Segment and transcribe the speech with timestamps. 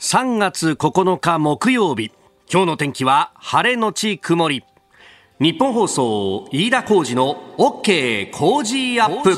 [0.00, 2.12] 3月9日木曜日。
[2.48, 4.64] 今日の天気は晴れのち曇り。
[5.40, 9.32] 日本放送飯田浩二の OK 工事アップ。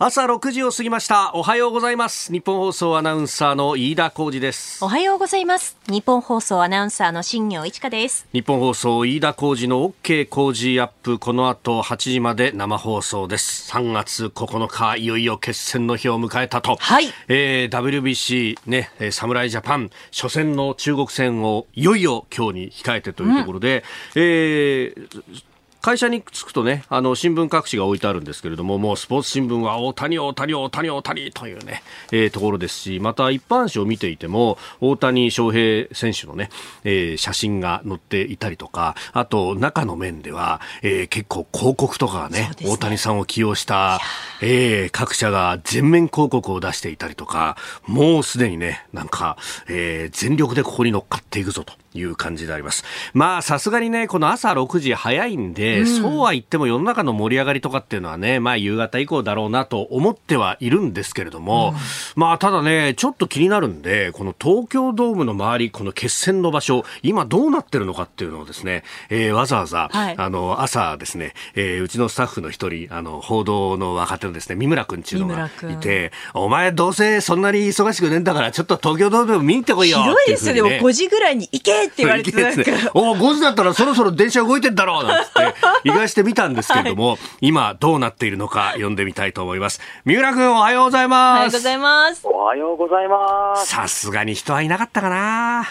[0.00, 1.32] 朝6時を過ぎました。
[1.34, 2.32] おはようございます。
[2.32, 4.84] 日本放送アナウンサーの飯田浩二です。
[4.84, 5.76] おはようございます。
[5.88, 8.24] 日本放送アナウンサーの新業一華です。
[8.32, 11.18] 日本放送飯田浩二の OK 工事アップ。
[11.18, 13.72] この後8時まで生放送です。
[13.72, 17.06] 3月9日いよいよ決戦の日を迎えたと、はい。
[17.26, 23.82] えー、WBC ね侍ジャパン初戦の中国戦をいよいよ今日に控えてというところで、
[24.14, 25.42] うん、えー
[25.80, 36.50] 会社に着くとね、あの、新聞各紙が置いてあるんですけれども、もうスポーツ新聞は大谷、大谷、大谷、大谷というね、えー、ところですし、また一般紙を見ていても、大谷翔平選手のね、
[36.82, 44.00] えー、写真が載っていたりとか、あと中の面では、えー、結構広告とかがね、ね大谷さんを起用した、
[44.42, 47.56] えー、各社が全面広告を出していたりとか、
[47.86, 49.36] もうすでにね、なんか、
[49.68, 51.74] えー、全力でここに乗っかっていくぞと。
[51.98, 52.84] いう感じであります。
[53.12, 82.62] まあ、さすがにね、この朝6時早いんで、うん、そうは言っても世の中の盛り上がりとかっていうのはね、まあ、夕方以降だろうなと思ってはいるんですけれども、うん、まあ、ただね、ちょっと気になるんで、この東京ドームの周り、この決戦の場所、今どうなってるのかっていうのをですね、えー、わざわざ、はい、あの、朝ですね、えー、うちのスタッフの一人、あの、報道の若手のですね、三村君っていうのがいて、お前どうせそんなに忙しくねえんだから、ちょっと東京ドーム見に行ってこいよ、広いですよね、5時ぐらいに行けって言われてなんか
[82.94, 85.54] お5時だったらそろそろ電車動いてんだろうなんつって
[85.88, 89.80] 意外してみたんですけれども、はい、今どうなっているのか読んでみたいと思います。
[90.04, 91.36] 三浦君おはようございます。
[91.36, 92.26] おはようございます。
[92.26, 93.66] おはようございます。
[93.66, 95.66] さすがに人はいなかったかな。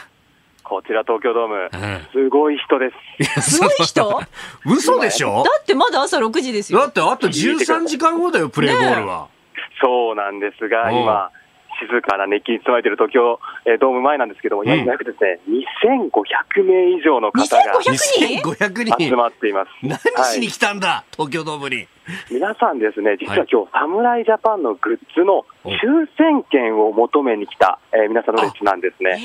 [0.63, 2.91] こちら東京ドーム、うん、すごい人で
[3.39, 3.55] す。
[3.55, 4.21] すごい人？
[4.67, 5.43] 嘘でしょ？
[5.43, 6.79] だってまだ朝6時ですよ。
[6.79, 9.27] だってあと13時間後だよ、プレーボールは。
[9.55, 11.31] ね、そうなんですが、今、
[11.79, 19.71] 静かな熱気に包まれている東京、えー、ドーム前なんですけども、今約ですね、2500名以上の方が集まっています。
[19.83, 21.87] 何しに来たんだ、はい、東京ドームに？
[22.31, 29.19] 皆さんですね、実は今日、侍ジャパンのグッズの抽選券を求めに来た、えー、皆さんの列なんですね。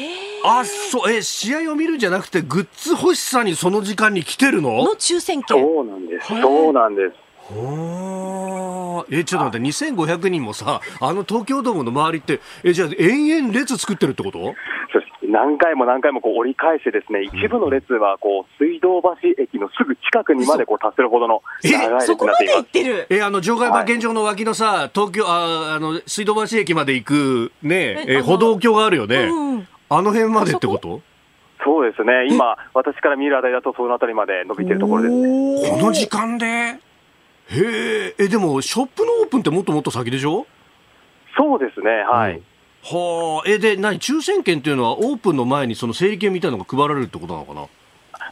[0.44, 4.72] あ、そう、えー、試合を見るんじゃなくて、グッズ欲しさにその時間に来てるの？
[4.78, 5.62] の抽選券。
[5.62, 6.26] そうなんです。
[6.26, 7.15] そうなんです。
[9.10, 14.54] えちょっと待って、2500人もさ、あの東京ドームの周りって、えじゃあ、延々列作ってるってこと？
[15.25, 19.10] 何回も何回もこう折り返して、ですね一部の列はこう水道橋
[19.42, 22.44] 駅のすぐ近くにまでこう達するほどの長い列になって
[22.82, 23.06] います。
[23.08, 31.00] えあの場外馬現状の脇のさ、東京ああの水道橋駅まで行くね、え歩道橋があるよね、うん、あの辺までってこと？
[31.64, 35.70] そうですね、今、私から見るあたりだと、そのあたりまで伸びてるところですね。
[35.70, 36.78] この時間で？
[37.54, 40.46] へえ、でも、ショップのオープンってもっともっと先でしょ？
[41.36, 42.34] そうですね、はい。
[42.34, 42.42] うん。
[42.82, 47.66] はあ、え、で、何、抽選券っていうのは、オープンの前にその整理券みたいなのが配られるってことなのかな？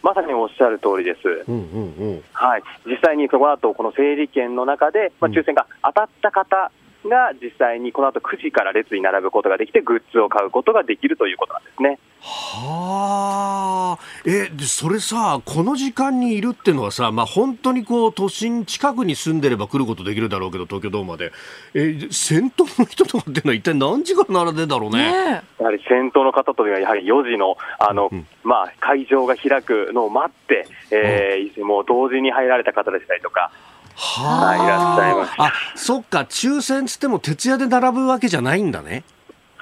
[0.03, 1.45] まさにおっしゃる通りです。
[1.47, 2.63] うんうんうん、はい。
[2.87, 6.71] 実際にその後、この整理券の中で、まあ、抽選が当たった方
[7.09, 11.99] が実際にこの後9時から列に並ぶことができて、グッズを買うことができるということなんですね。
[12.21, 21.33] はあ、え、で、それさ、この時間にいるっていうのはさ、まあ、本当にこう、都心近くに住んでれば来ることできるだろうけど、東京ドームまで。
[21.75, 24.99] え、先頭の人とかっていうのは一体何時から並んでんだろうね。
[24.99, 33.51] ねやはり先頭の方というのは、やはり4時の、あの、うん、まあ、会場が開くのを待って、えー、うん、もう同時に入られた方でしたりとか、
[33.95, 35.35] はあ、いらっしゃいます。
[35.39, 39.05] あ、そっか、抽選つっても徹夜で並ぶわけじゃないんだね。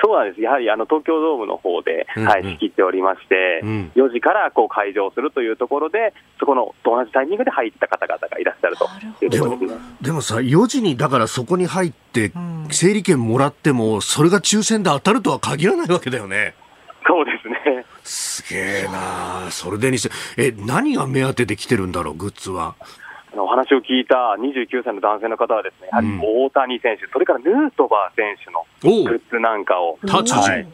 [0.01, 12.33] そうなんです、やはりあの東京ドームの方で、うんうん、はい、仕切っておりまして、うん、4時からこう開場するというところで、そこの同じタイミングで入った方々がいらっしゃるというところででもさ、4時にだからそこに入って、
[12.71, 16.55] 整理券もらっても、それが抽選で当たるとは限らないわけだよね。
[17.07, 17.85] そうですね。
[18.05, 22.77] すげえなそれでにして、え、何が目当てで来てるんだろう、グッズは。
[23.37, 28.65] お話を聞いた29歳の男性の方はですね、やはり大谷選手、それからヌートバー選手の
[29.05, 30.67] グッズなんかを、はい、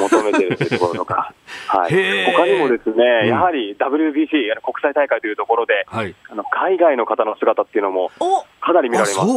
[0.00, 1.32] 求めているというところとか、
[1.68, 4.28] はい、他にもですね、やはり WBC、
[4.62, 8.10] 国際大会というところで、はい、あの海外の方の姿っていうのも
[8.60, 9.28] かなり見られます。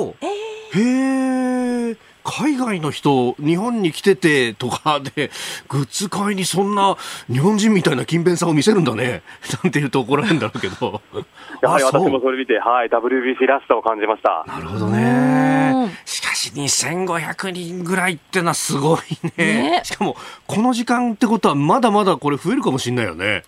[0.71, 1.97] へー
[2.29, 5.31] 海外の人、日本に来ててとかで、
[5.67, 6.95] グッズ買いにそんな
[7.27, 9.23] 日本人みたいな勤勉さを見せるんだね、
[9.63, 11.01] なんていうと怒られるんだろうけど。
[11.61, 14.45] やはり私もそれ見て、はい、WBC らしさを感じました。
[14.47, 15.91] なるほどね。
[16.05, 18.99] しかし2500人ぐらいってのはすごい
[19.37, 19.71] ね。
[19.71, 20.15] ねしかも、
[20.45, 23.43] この時間ってことはまだまだこれ増えるかもしれないよね。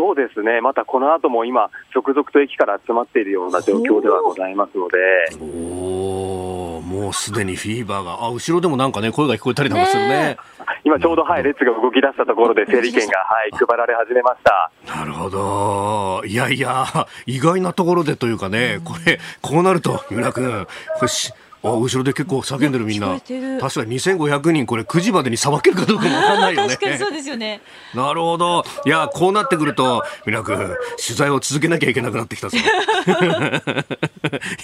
[0.00, 4.96] そうですね、またこの後も今、続々と駅から集まっているような状況ではございますので。
[5.38, 10.38] おもうすでにフィーバーが、あ、後ろでもなんかね、声が聞こえたりなんかするね。
[10.84, 14.70] 今ちょうど、はい、列が動き出したところで整理券が、はい、配られ始めました。
[14.96, 16.22] なるほど。
[16.24, 16.86] いやいや、
[17.26, 20.66] 意外なところでというかね、これ、こうなると、三浦君、
[21.02, 23.20] よし、あ後ろで結構叫んでるみんな。
[23.20, 23.34] 確か
[23.84, 26.68] に2500人これ9時までにさばけるかどうかも分かんないよね。
[26.74, 27.60] 確かにそうですよね。
[27.94, 28.64] なるほど。
[28.86, 30.76] いやこうなってくるとミラ君取
[31.16, 32.56] 材を続けなきゃいけなくなってきたぞ。
[32.56, 32.60] い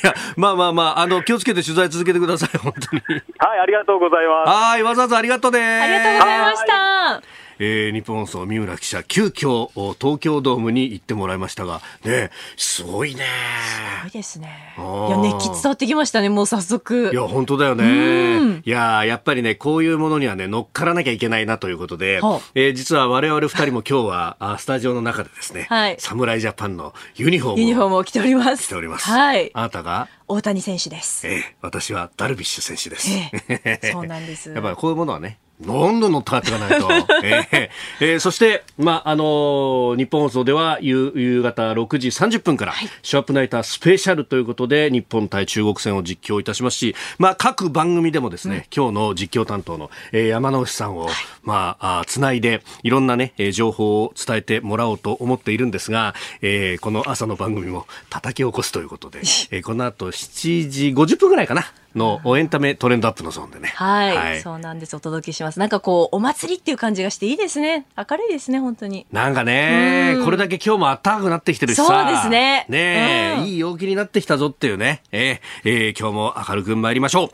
[0.02, 3.02] やまあまあまああの気をつけて取材続けてください本当に。
[3.38, 4.50] はいありがとうございます。
[4.50, 5.60] はいわざわざありがとうね。
[5.60, 9.70] ありがとうございましたえー、日本放送三村記者急遽
[10.00, 13.24] 東京ドームに行ってもらいましたがねすごいね。
[13.24, 14.74] すごいですね。
[14.76, 17.10] いや熱気伝わってきましたねもう早速。
[17.12, 18.62] いや本当だよね。
[18.64, 22.16] いややっぱりねこういうものにはね乗っからなきゃいけないなということで、
[22.54, 28.64] えー、実は我々二人も今日はあスタジオの中でですね、はい、侍ジャパンのユニフォームユニフォームを着ております。
[28.64, 29.06] 着ております。
[29.06, 29.50] はい。
[29.54, 30.08] あなたが？
[30.28, 31.26] 大谷選手です。
[31.26, 33.08] ええ、私はダルビッシュ選手です。
[33.48, 34.50] ええ、そうなんです。
[34.52, 36.88] やっぱりこういうものはね、どんどん乗っかっていかないと。
[37.24, 37.68] えー、
[38.00, 59.20] えー、そして、まあ、あのー、日本放送では夕夕方6時30分から、はい、ショーアップナイタースペシャルということで、日本対中国戦を実況いたしますし、まあ、各番組でもですね、うん、今日の実況担当の、えー、山之内さんを、はい、まあ、あつないで、いろんなね、えー、情報を伝えてもらおうと思っているんですが、えー、この朝の番組も叩き起こすということで、
[59.50, 61.72] えー、この後7時50分ぐらいかな。
[61.96, 63.72] のエンタメトレンドアップのゾーンでね。
[63.74, 64.94] はい、はい、そうなんです。
[64.94, 65.58] お届けします。
[65.58, 67.86] なんかこう、お祭りっていう感じがしていいですね。
[67.96, 69.06] 明るいですね、本当に。
[69.10, 71.84] なんかね、これだけ今日も暖かくなってきてるしさ。
[71.84, 72.66] そうですね。
[72.68, 75.02] ね、うん、いい陽気になってきたぞっていうね。
[75.10, 77.30] えー、えー、今日も明るく参りましょう。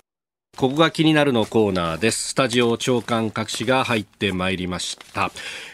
[0.55, 2.29] ここが気になるのコーナーです。
[2.29, 5.31] スタジオ長官各紙が入ってまいりました。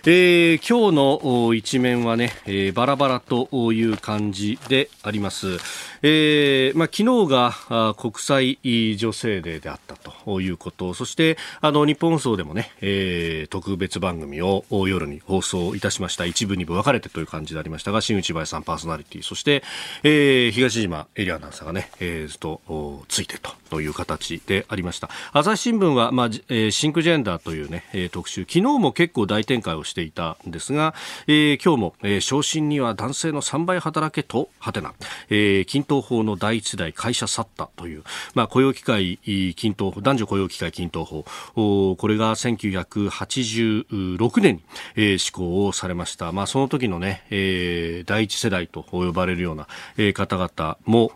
[0.06, 5.58] えー、今日の一面はね、えー、バラバラという感じであります。
[6.02, 8.58] えー、まあ、昨日があ国際
[8.96, 16.24] 女性デーであったということ、そしてあの日本放送でもね、えー、特別番組を夜に放送いたしました。
[16.24, 19.62] 一部二部分かれてという感じでありましたが、新内林さんパーソナリティ、そして、
[20.02, 22.60] えー、東島エリアアナウンサーがね、えー、ずっと
[23.08, 23.38] ついて
[23.70, 25.10] という形でありました。
[25.32, 30.94] 朝日新聞は、まあえー、シンクジェンダーというね、えー、特集、昨日も結構大展開をしていたんですが、
[31.26, 34.94] えー、今日も、えー、昇進には男性の3倍働けと、はてな、
[35.28, 38.04] えー、均等法の第一代会社去ったという、
[38.34, 39.18] まあ、雇用機会
[39.56, 41.24] 均等法、男女雇用機会均等法、
[41.54, 44.62] これが1986年に、
[44.94, 46.30] えー、施行をされました。
[46.30, 51.10] まあ、その時のね、えー、第一世代と呼ばれるような、えー、方々も、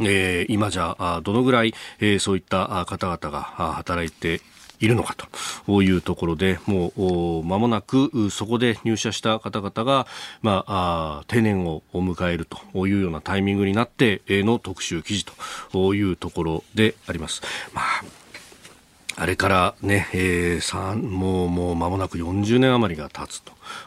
[0.00, 3.42] えー、今じゃあどのぐらい、えー、そういった方々が
[3.74, 4.42] 働いて
[4.80, 5.14] いるのか
[5.66, 10.06] というところでもう間もなくそこで入社した方々が、
[10.42, 15.26] まあ、定年を迎えるというようなタイミングになっての特集記事
[15.72, 17.42] というところであります。
[17.72, 18.28] まあ
[19.20, 23.42] あれからね、えー、もう、もう間もなく40年余りが経つ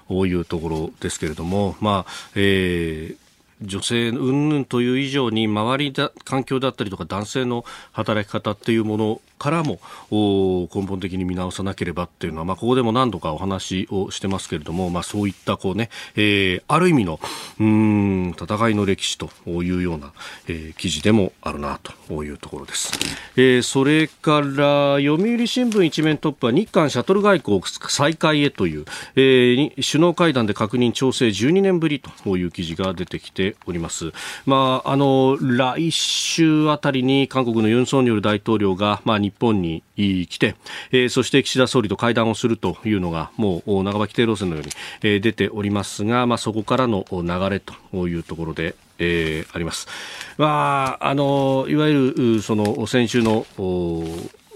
[0.10, 9.80] というところですけれども、まあ、えー、女性云々という以上に周りだ環境だったりとか男性の働き方っていうものからも
[10.12, 17.20] 根本的に見直さなければっていうのは、まあ、ここでも何度かお話をしてますけれども、まあ、そういったこうね、えー、ある意味の
[17.60, 20.14] うん戦いの歴史というような、
[20.48, 22.92] えー、記事でもあるなというところです、
[23.36, 34.12] えー、それから読売新聞一面トップは日韓シャトル外交再開へという、えー、首脳会談で確認調整12年ぶりという記事が出てきております、
[34.46, 40.56] まあ、あの来週あたりに韓国のユン・ソンニョル大統領が、まあ、日日本に来て、
[40.92, 44.72] えー、そして岸田総理と会談をするというのがもう長場規定路線のように、
[45.02, 49.88] えー、出ておりますが、まあ、そこからの流れというところで、えー、あります。
[50.38, 53.46] まあ、あのいわゆるその先週の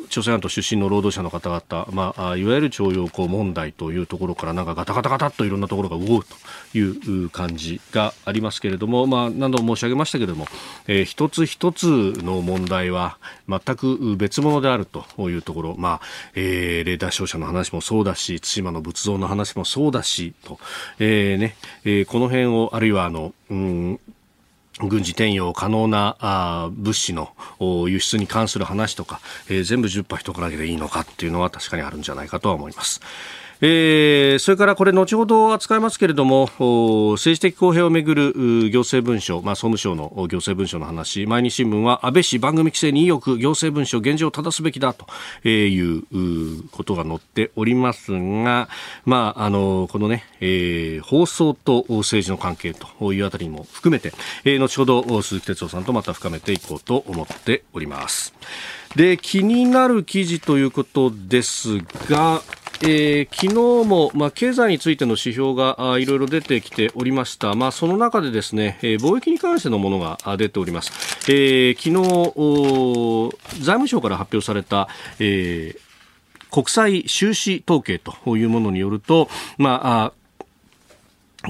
[0.10, 10.48] 朝鮮半島出身の労働者の方々、まあ、いわゆる徴用工問題というところからなんかガタガタガタといろんなところが動くという感じがありますけれども、まあ、何度も申し上げましたけれども、
[10.88, 16.02] えー、一つ一つの問題は全く別物であるというところ、まあ
[16.36, 20.60] えー、レーダー照射の話もそうだし対馬の仏像の話もそうだしと、
[21.00, 24.00] えーねえー、この辺をあるいはあの、うん
[24.79, 27.29] 軍事転用可能な物資の
[27.88, 33.01] 輸出に関する話とか、えー、全部10波一からげでいいのかっていうのは確かにあるんじゃないかとは思います。
[33.62, 45.08] えー、それからこれ後ほど扱いますけれども政治的公平をめぐる行政文書、まあ、総務省の行政文書の話毎日新聞は安倍氏番組規制に意欲行政文書現状を正すべきだと
[45.48, 46.04] いう
[46.72, 48.68] ことが載っておりますが、
[49.06, 58.34] まあ、あのこのね、えー、放送と政治の関係というあたりも含めて、えー、後ほど鈴木哲夫さんとまた深めていこうと思っております。
[58.96, 62.42] で気になる記事ということですが、
[62.82, 70.91] えー、昨日も、まあ、経済についての指標がいろいろ出てきておりました、まあ、その中でですね、えー、貿易に関してのものが出ております、
[71.32, 71.89] えー、昨
[73.51, 74.89] 日財務省から発表された、
[75.20, 75.79] えー、
[76.51, 80.25] 国際収支統計というものによると、まあ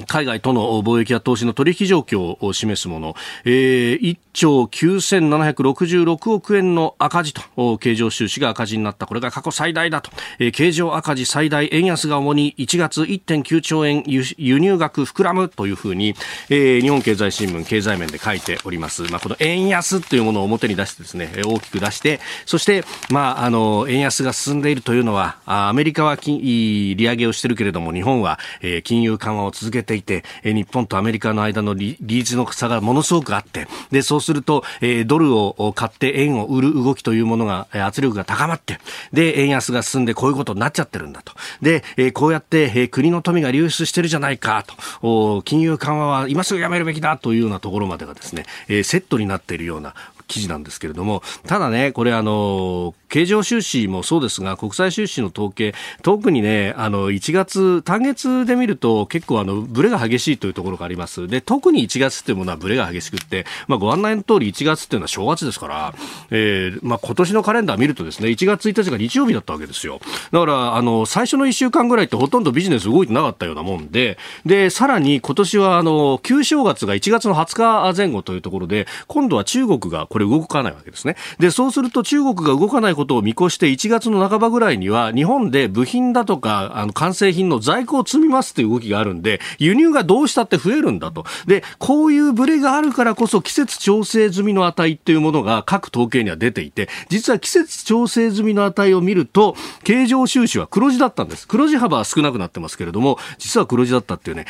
[0.07, 3.15] 海外との貿易や投資の取引状況を示すもの、
[3.45, 9.07] えー、兆9766億円の赤字と、経常収支が赤字になった。
[9.07, 10.11] これが過去最大だと。
[10.39, 16.15] えー、経常赤字最大円安が主に1月1.9兆円輸入額膨らむというふうに、
[16.49, 19.03] えー、日本経済新聞経済面で書いております。
[19.03, 38.79] まあ、この円安というものを表に出してですね、大きく出して、そして、まあ、あの、円安が進んでいるというのは、アメリカは金利上げをしてるけれども、日本は、えー、金融緩和を続けていて、日本とアメリカの間の利率の差がものすごくあって、で、そうすると、えー、ドルを買って円を売る動きというものが、圧力が高まって、
[39.13, 41.33] で、円安が進んでこういうことになっちゃってるんだと。
[41.61, 44.65] で、えー、こうやって、えー、国の富が流出してるじゃないか
[45.01, 49.93] と、金融緩和は今すぐやめるべきだというようなところまでがですね、えー、セットになっているような
[50.27, 61.25] 記事なんですけれども、ただね、これあの、経常収支もそうですが、国際収支の統計、特にね、あの、1月、単月で見ると結構あの、ブレが激しいというところがあります。
[61.29, 65.95] で、特に1月っていうものはブレが激しくって、まあ、ご案内の通り1月っていうのは正月ですから、
[66.29, 70.01] えー、まあ、今年のカレンダー見るとですね、1月1日が日曜日だったわけですよ。
[70.31, 81.15] だから、あの、最初の1週間ぐらいってほとんどビジネス動いてなかったようなもんで、で、さらに今年はあの、旧正月が1月の20日前後というところで、今度は中国がこれ動かないわけですね。
[81.39, 91.23] で、そうすると中国が動かないことことを見越して1月の半ばぐらいには日本で部品だとかあの完成品の在庫を積みますという動きがあるんで、輸入がどうしたって増えるんだと。
[91.45, 101.47] で、こういうブレがあるからこそ季節調整済みの値っていうものが各統計には出ていて、実は季節調整済みの値を見ると、経常収支は黒字だったんです。
[101.47, 104.45] 黒字幅は少なくなってますけれども、実は黒字だったっていうね、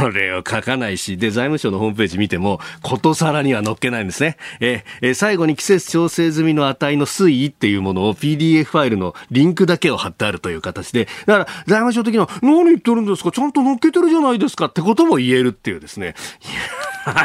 [0.00, 4.36] これを書かないし、で、財務省のホームページ見ても、ことさらには載っけないんですね。
[4.60, 13.30] えー、最後に季節調整済みの値の推移っていうものを PDF ファイルのリンクだけを貼ってあるという形で、だから財務省的には何言ってるんですか？
[13.30, 16.14] ちゃんと載っけてるじゃないですかってことも言えるっていうですね。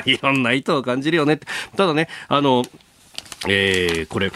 [0.05, 1.47] い いろんな意図を感じるよねって。
[1.77, 2.63] ただね、あの、
[3.47, 4.31] えー、これ、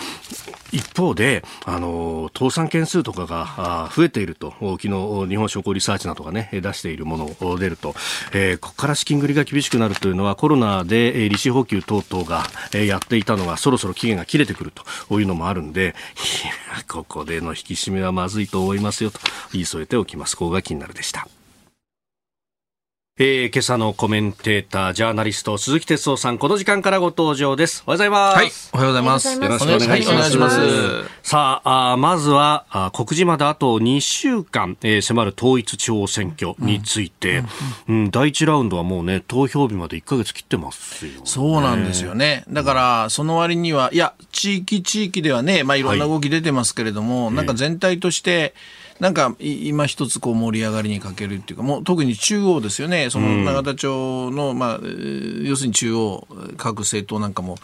[0.71, 7.95] 一方で、あの、倒産件数とかが増えていると、昨日、日本商工リサーチなどがね、出しているものを出ると、
[8.33, 12.45] えー、ここから資金繰りが厳しくなるというのは、コロナで利子補給等々が
[12.77, 14.71] やっていたのが、そろそろ期限が切れてくる
[15.07, 15.95] というのもあるんで、
[16.87, 19.19] ここでの引き締めはまずいと思いますよと
[19.51, 20.37] 言い添えておきます。
[20.37, 21.27] ここが気になるでした。
[23.23, 27.83] えー、今朝のコメンテーター、ジャーナリスト、鈴木哲夫さん、この時間からご登場です。
[27.85, 28.35] おはようございます。
[28.35, 29.39] はい、おはようございます。
[29.39, 30.37] よろしくお願いします。
[30.39, 37.43] はい、ますさああ、まずはあ、告示まであと2週間、えー、迫る統一地方選挙について、
[37.87, 42.43] うん、うん、第1ラウンドはもうね、投票日まで1か月切ってますよ、ね、そうなんですよね。
[42.49, 48.55] だから、その割には、いや、地域地域ではね、まあ、いろんな動き出てますけれども、はい、なんか全体として、
[49.01, 53.09] なんか今一つこう盛り上がりに欠けるっていうかもう特に中央ですよね。
[53.09, 54.79] その永田町の、まあ、
[55.41, 57.57] 要するに中央各政党なんかも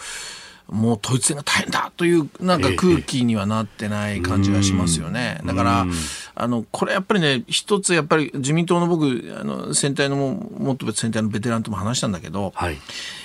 [0.68, 5.40] もう統一戦が大変だというなんか空気にはなってない感じがしますよね。
[5.46, 5.86] だから、
[6.34, 9.06] あの、これやっぱりね、一つやっぱり自民党の僕、
[9.40, 12.78] あの、選対のも、もっと選対のベテランとも話したんだけど、はい、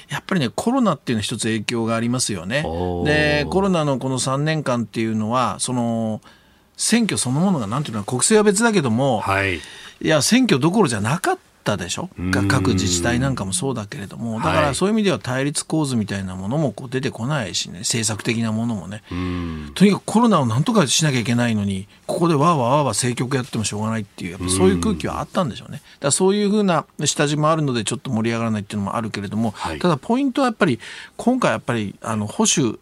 [0.09, 2.63] やっぱりね、コロナっていうのは一つ影響がありますよね。
[3.05, 6.21] で、コロナのこの3年間っていうのは、その、
[6.83, 9.61] 選挙そのものがなんていうのは国政は別だけども、はい、い
[10.01, 12.11] や選挙どころじゃなかったでしょ？
[12.49, 14.41] 各自治体なんかもそうだけれども。
[14.41, 17.79] だからそういう意味では対立構図みたいなものもこう出てこないしね。
[17.81, 19.05] 政策的なものもね。
[19.77, 25.79] とにかくコロナをなんとかしなきゃいけないのにここでわーわーわーわー政局やってもしょうがないっていうやっぱそういう空気はあったんでしょうね。
[25.79, 30.81] だからそういうふうな下地もあるのでちょっと盛り上がらないっていうのもあるけれども、はい、ただポイントはやっぱり
[31.17, 32.81] 今回やっぱりあの保守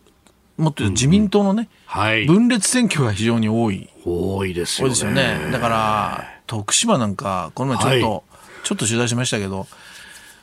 [0.61, 3.89] もっと自民党のね、うんはい、分裂選挙が非常に多い。
[4.05, 4.91] 多いですよね。
[4.91, 5.51] 多いですよね。
[5.51, 8.23] だから、徳島なんか、この前ちょっと、はい、
[8.65, 9.67] ちょっと取材しましたけど、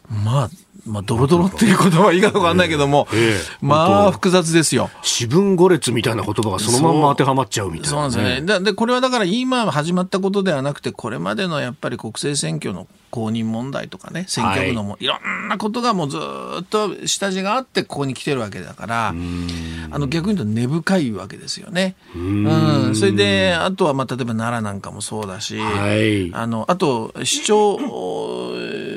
[0.10, 0.50] まあ、
[0.86, 4.90] まあ、ドロドロっていう言葉はいいかわかんないけども、ええ、まあ、複雑ですよ。
[5.02, 8.64] 四分五列みたいな言葉がそのまんま当てはまっちゃうみたいな、ね、そうなんですよね。
[8.64, 16.18] で、これはだから今始まったことではなくて、これまでのやっぱり国政選挙の公認問題とかね、選挙区のも、はい、いろんなことがもうず
[16.62, 21.96] っと下地があって、ここに来てるわけだから、あの逆に言うと根深いわけですよね。
[22.16, 22.96] うん。
[22.96, 27.78] それで、あとは、まあ、例えば奈良なんかもそうだし、はい、あの、あと、市長、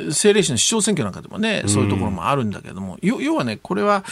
[0.09, 4.05] 政令市の市長選挙なんかでもね、そういうところもあるんだけども、要はね、これは、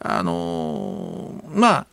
[0.00, 1.86] あのー、まあ、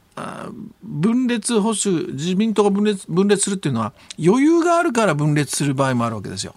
[0.84, 6.54] 分裂保守自民党が分裂分裂するっていうのは余裕があるから分裂する場合もあるわけですよ。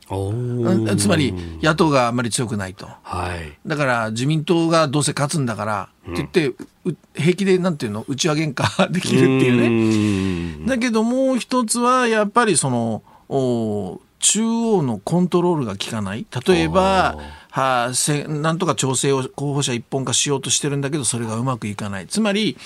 [0.98, 1.32] つまり
[1.62, 6.54] 野党があんまり強くないと、はい、だから自民党がどうせ勝つんだからって言って、
[6.84, 10.66] うん、平気でなんていうの内輪喧嘩できるっていうね。
[10.68, 16.26] だけどもう一つはやっぱりそのお中央のコントロールが効かない。
[16.46, 17.18] 例えば
[17.56, 22.06] はせなんとか調整を候補者一本化しようとしてるんだけどそれがうまくいかない。
[22.06, 22.58] つまり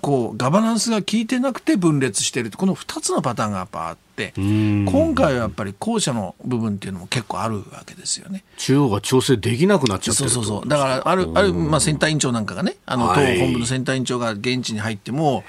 [0.00, 8.42] こうガバナンスが効いてなくて分裂しているこの2つのパターンがやっぱあって今回はやっぱり後者の部分っていうのも結構あるわけですよね。
[8.56, 10.68] 中央が調整できなくなっちゃってそうそうそう。
[10.68, 15.44] だからあるある、まあ、センター委員長なんかがねあの党本部のセンター委員長が現地に入っても、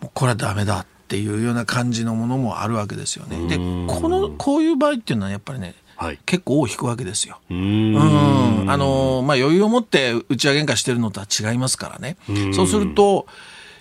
[0.00, 3.48] もうこれはだめだっていうような感じのものもあるわけですよね。
[3.48, 7.40] でこのこういう場合っていうのはやっぱりねはい、結構尾を引くわけですよ。
[7.50, 8.64] うん。
[8.68, 12.16] あのまあ、余裕を持って打ち上げ喧嘩してるのとは違いますからね。
[12.54, 13.26] そうすると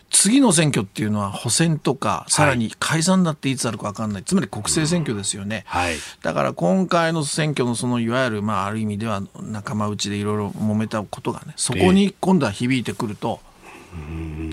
[0.10, 13.42] 次の選挙っていうのは補選とかさらに解散だっていつあるか分かんない、つまり国政選挙ですよね、はい、だから今回の選挙のそのいわゆる、まあ、ある意味では仲間内でいろいろ揉めたことがねそこに今度は響いてくると、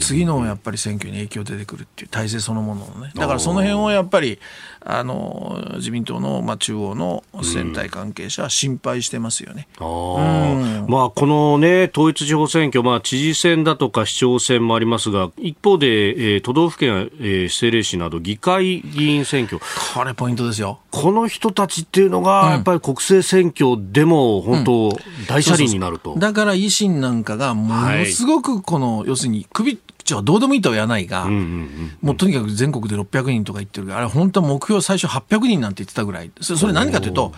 [0.01, 3.13] 次のやっぱり選挙に影響出てくるっていう体制そのもののね。
[3.15, 4.41] だからその辺をやっぱり
[4.87, 19.61] あの自民党の、まあ、中央の選対関係者は心配してますよね、うん、まあ、この、ね、統一地方選挙、まあ、知事選だとか市長選もありますが一方で、えー、都道府県、えー、政令市など議会議員選挙。
[19.95, 20.81] これポイントですよ。
[20.91, 36.31] この人たちっていうのが、やっぱり国政選挙でも本当、大車輪になると、だから維新なんかがものすごくこの、はい、要するに首じゃあどうでもいいとは言わないが、もうとにかく全国で600人とか言ってるあれ本当は目標最初800人なんて言ってたぐらい。
[36.41, 37.33] それ何かというと、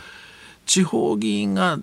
[0.66, 1.78] 地方議員が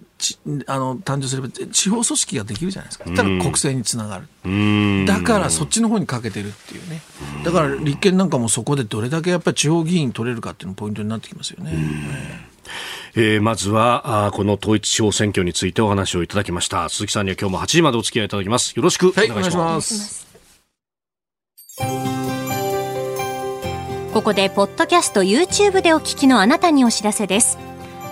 [0.67, 3.05] あの誕生すれば地方組織ができるじゃないですか。
[3.05, 5.05] たら国政につながる。
[5.05, 7.01] だからそっちの方にかけてるっていうね。
[7.45, 11.71] だから立憲なんかもそこでどれだけやっぱり地方議員取れるかっていうのポイントになってきますよね。
[13.15, 16.89] えー、まずはあこの統一地方選挙についてお話をいただきました。
[16.89, 18.74] 鈴木さんには今日も8時までお付き合いいただきます。
[18.75, 19.57] よろしくお願いします。
[19.57, 20.23] はいます
[21.77, 21.86] こ
[24.22, 27.57] こでポッドキャスト YouTube でお聞きのあなたにお知らせです。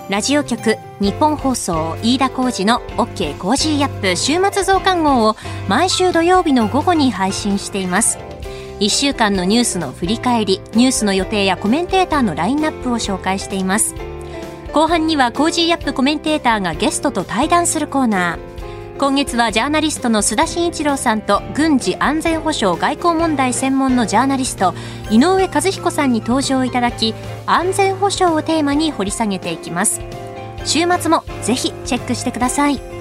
[0.10, 5.36] ラジオ局日本放送飯田浩司の OK コージーアップ週末増刊号を
[5.70, 8.18] 毎週土曜日の午後に配信しています。
[8.80, 13.94] 1週間のニュースの振り返りニュースの予定やコメンテーターのラインナップを紹介しています。
[14.74, 18.51] 後半には Cozy up コメンテーターがゲストと対談するコーナー。
[19.02, 24.76] 今月はジャーナリストの須田慎一郎さんと軍事安全保障外交問題専門のジャーナリスト
[25.10, 27.16] 井上和彦さんに登場いただき
[27.48, 30.02] 安全保障をテーマに掘り下げていきます。
[30.66, 33.01] 週末もぜひチェックしてください。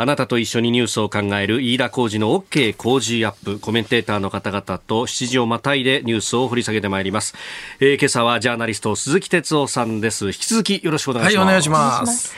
[0.00, 3.58] あなたと一緒にニュースを考える飯田浩二の OK 工事アップ。
[3.58, 7.34] コメンテーターの方々と7時をまたいでニュースを掘り下げてまいります、
[7.80, 10.28] えー、今朝はジャーナリスト鈴木哲夫さんです。
[10.28, 12.34] 引き続きよろしくお願いします、はい、お願いします。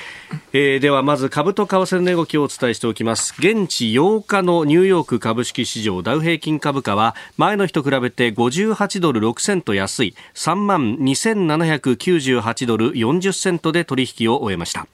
[0.55, 3.35] えー、ではまず株と為替の値動きをお伝えしておきます。
[3.39, 10.15] 現地8日のニューヨーク株式市場ダウ平均株価は前の日と比べて58ドル6セント安い。
[10.35, 14.87] 3万2798ドル40セントで取引を終えました。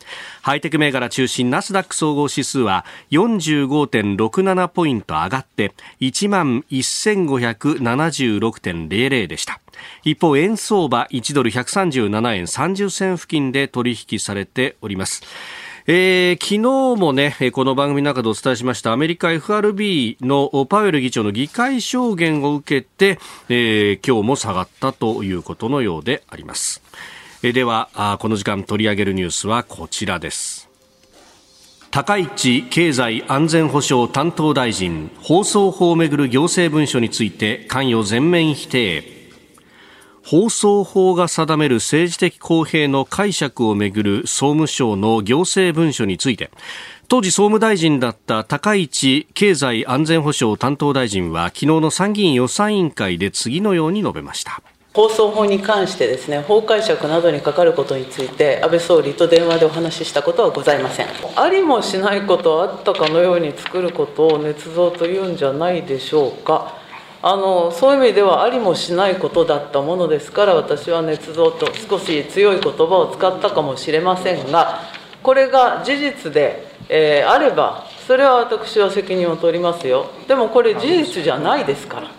[0.43, 9.61] ハイテク銘柄中心ナスダック総合指数は45.67ポイント上がって1万1576.00でした。
[10.03, 15.23] 一方円相場1ドル137円30銭付近で取引されております。
[15.91, 26.83] えー、昨日もね、この番組の中でお伝えしましたアメリカ FRB のパウエル議長の議会証言を受けて、えー、今日も下がったということのようであります。
[27.43, 30.69] えー、ではこの時間取り上げるニュースはこちらです。
[31.91, 39.18] 高市経済安全保障担当大臣、放送法をめぐる行政文書について関与全面否定。
[40.31, 46.51] 放送法が定める政治的公平の解釈をめぐる総務省の行政文書について
[47.09, 54.61] 当時総務大臣だった高市経済安全保障担当大臣は昨日の参議院予算委員会で次のように述べました。
[54.93, 61.07] 放送法に関してですね法解釈などにかかることについて安倍総理と電話でお話ししたことはございません。
[61.37, 66.87] ありもしないことあったかのように作ることを捏造というんじゃないでしょうか。
[67.21, 74.83] あのそういう意味ではありもしないことだったものですから私は捏造と少し強い言葉を使ったかもしれませんが
[75.23, 80.07] これが事実で、えー、あればそれは私は責任を取りますよ。
[80.27, 82.18] でもこれ事実じゃないですから。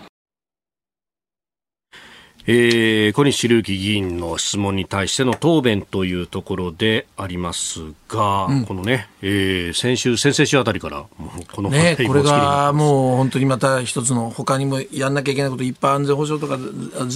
[2.46, 11.04] えー、小西隆樹議員の質問に対しての答弁というところでありますが、うん、このね、えー、先週、先々週あたりから、
[11.52, 16.58] この、ね、これがもう本当にまた一つの、他にもやんなきゃいけないこと、いっぱい安全保障とか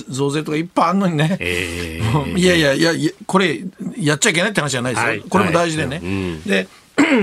[0.08, 3.62] 増税とかいっぱいあるのにね、えー、 いやいやいや、これ、
[3.98, 5.96] やっちゃいけないって話じゃないですよ、はい、これも大事でね。
[5.96, 6.04] はい。
[6.04, 6.68] うん、で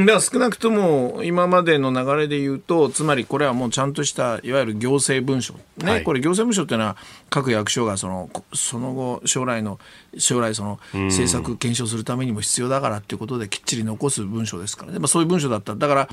[0.06, 6.98] では少なくとも今までの流れで言うとつまりこれはもうちゃんとしたいわゆる行政文書、ね、はい、これ行政文書っていうのは
[7.30, 9.80] 各役所がそのその後将来の
[10.18, 15.76] 将来その政策検証するためにも必要だからっていうことできっちり残す文書ですからね、まあ、そういう文書だった。
[15.76, 16.10] だから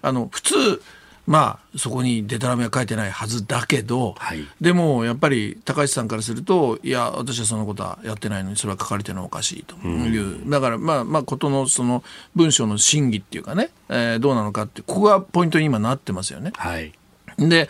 [0.00, 0.82] あの普通
[1.26, 12.02] まあ、そこにでたらめは書いてないはずだけど、はい、でもやっぱり高市さんからすると、いや、私はそのことはやってないのに、それは書かれてるのはおかしいという、うん、だからまあ、まあ、ことのその
[12.34, 16.52] 文章の真偽っていうかね、えー、どうなのかって、ここがポイントに今なってますよね。
[16.56, 16.92] はい
[17.38, 17.68] で、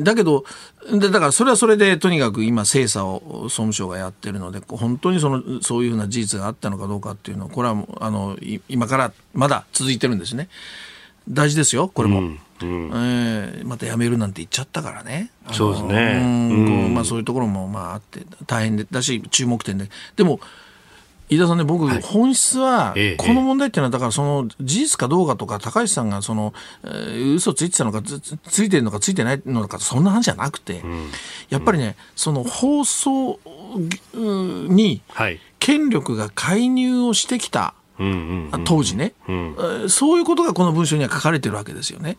[0.00, 0.44] だけど、
[0.90, 8.36] でだからそれはそれでとにかく今精査を総務省がやってるので本当にそのそういうふうな事実があったのかどうかっていうのはこれはあの
[8.68, 10.48] 今からまだ続いてるんですね。
[11.28, 12.20] 大事ですよ、これも。
[12.20, 15.30] うんうん、えー、また辞めるなんて言っちゃったからね。
[15.52, 16.20] そうですね。
[16.22, 16.24] う
[16.90, 19.88] ん、まあそういうところもまああって大変でだし注目点で。
[20.16, 20.40] でも
[21.30, 26.52] 飯田さんね、僕、はい、本質は、この問題っていうのは、だからその事実かどうかとか、高橋さんがその、
[26.84, 31.10] えー、嘘ついてたのかつ、ついてるのかついてないのか、そんな話じゃなくて、うん、
[31.48, 33.40] やっぱりね、その放送
[34.14, 35.00] に
[35.58, 37.74] 権力が介入をしてきた。
[38.64, 39.32] 当時ね、う
[39.84, 42.16] ん、そういうことがこの文章には書かれてるわけですよね。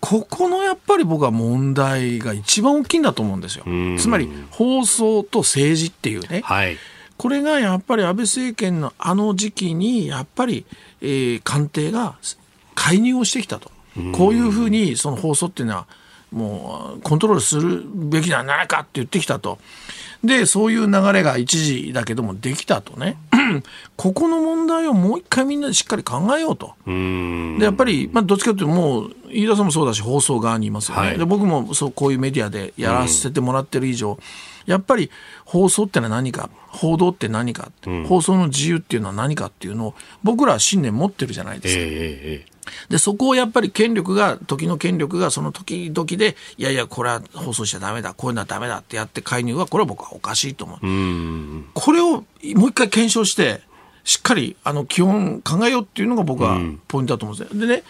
[0.00, 3.64] ここのやっぱり僕は問題が一番大きいんだと思うんですよ。
[3.98, 6.76] つまり放送と政治っていうね、はい、
[7.16, 10.66] これがやっぱり安倍政権のあの時期にやっぱり、
[11.00, 12.16] えー、官邸が
[12.74, 13.70] 介入をしてきたと。
[14.12, 15.86] こういうふうにその放送っていうのは
[16.32, 19.58] もうコントロールするべきではないかって言ってきたと。
[20.24, 23.16] で、そういう流れが一時だけどもできたとね。
[23.96, 26.74] ここの問題をもう一回みんなでしっかり考えようと。
[26.86, 31.08] で、やっぱり、まあ、どっちかというともう、飯田さんもそうだし、放送側にいますよね。
[31.08, 34.18] はい、で僕もそうこういうメディアでやらせてもらってる以上、
[34.66, 35.10] やっぱり
[35.44, 41.80] 放送ってのは何か、報道って何か、うん、放送の自由っていうのは何かっていうのを、僕らは信念持ってるじゃないですか。
[41.82, 42.55] えー
[42.88, 50.86] で、そこをやっぱり権力が、時の権力がその時々で、いやいや、これは放送しちゃだめだ、こういうのはだめだってやって介入は、これは僕はおかしいと思う。
[50.86, 52.24] うこれをもう
[52.68, 53.60] 一回検証して、
[54.04, 57.60] しっかり、あの、基本考えようっていうのが僕はポイントだと思うんですよ。
[57.60, 57.82] でね、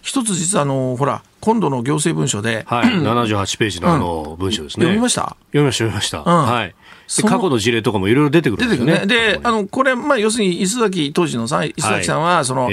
[0.00, 5.36] 一つ実はあの、ほら、今度の行政文書で、はい、 78ページのあの文書ですね、読みました？
[5.52, 6.18] 読みました、読みました。
[6.20, 6.74] うん、はい。
[7.22, 9.06] 過去の事例とかもいろいろ出てくるんですよね。
[9.06, 12.68] で、あの、これ、まあ、要するに、磯崎、当時のさ、磯崎さんは、その、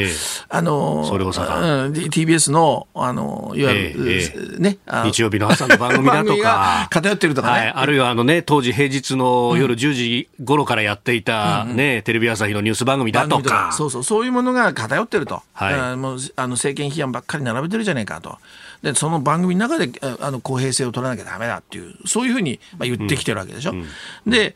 [0.49, 7.71] あの、それをさ、うん、TBS の、あの、いわゆる、ね、日曜日の朝の番組だとか、 偏ってるとかね。
[7.73, 13.71] あるいは、あのね、当時平日の夜10時頃からやっていた、ね、テレビ朝日のニュース番組だとか。
[13.71, 15.41] そうそう、そういうものが偏ってると。
[15.53, 15.97] はい。
[15.97, 18.37] もう、あの、政権批判ばっかり並べてるじゃないかと。
[18.85, 23.71] でその番組の中であの公平性を取らなきゃだめだっていうそういうふうに、まあ、言ってきてるわけでしょ。
[23.71, 23.79] うん。
[23.79, 24.55] うん、で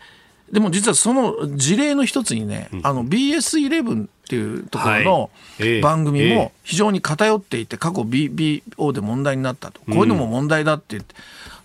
[0.52, 11.14] でも実はその事例の一つにね、あの BS11 っていうところの番組も非常に偏っていて、過去 BBO で問題になったと、こういうのも問題だって言って、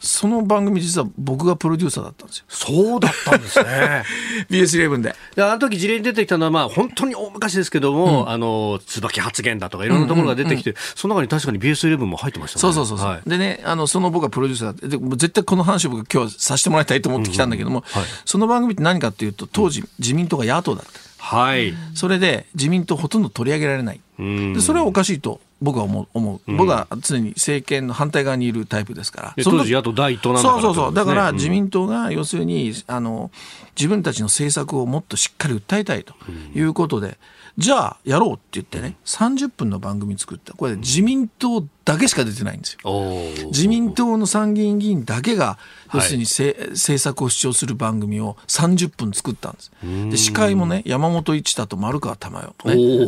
[0.05, 2.45] その番組実は僕がプロデューサーだったんですよ。
[2.49, 4.05] そうだったんですね。
[4.51, 5.15] BS11 で。
[5.35, 12.61] であの時事例に出てきたのは、まあ本当に大昔ですけども、うん、あの、椿発言だとかいろんなところが出てきて、うんうんうん、その中に確かに BS11 も入ってましたね。
[12.61, 21.14] そうそうそうそう、はい、でね、あの、その僕がプロデューサーで、絶対この話を僕今日させてもらいたいと思ってきたんだけども、うんうんはい、その番組って何かっていうと、当時自民党が野党だった。
[21.25, 21.73] はい。
[21.95, 24.01] それで自民党ほとんど取り上げられない。
[24.19, 33.31] でそれはおかしいと僕は思う、僕は常に政権の反対側にいるタイプですから、当時、野党第一党なんだそうそうそう、だから自民党が要するにあの
[33.75, 36.15] 自分たちの政策をもっとしっかり訴えたいと
[36.55, 37.19] いうことで、
[37.57, 40.53] じゃあやろうって言ってね、30分の番組作った。
[40.53, 43.13] これ自民党だけしか出てないんですよ。
[43.47, 45.59] 自民党の参議院議員だけが、
[45.93, 49.71] 要するに、はい、政策を主張する番組を30分作ったんです。
[50.11, 53.07] で司会もね、山本一太と丸川珠代、ね。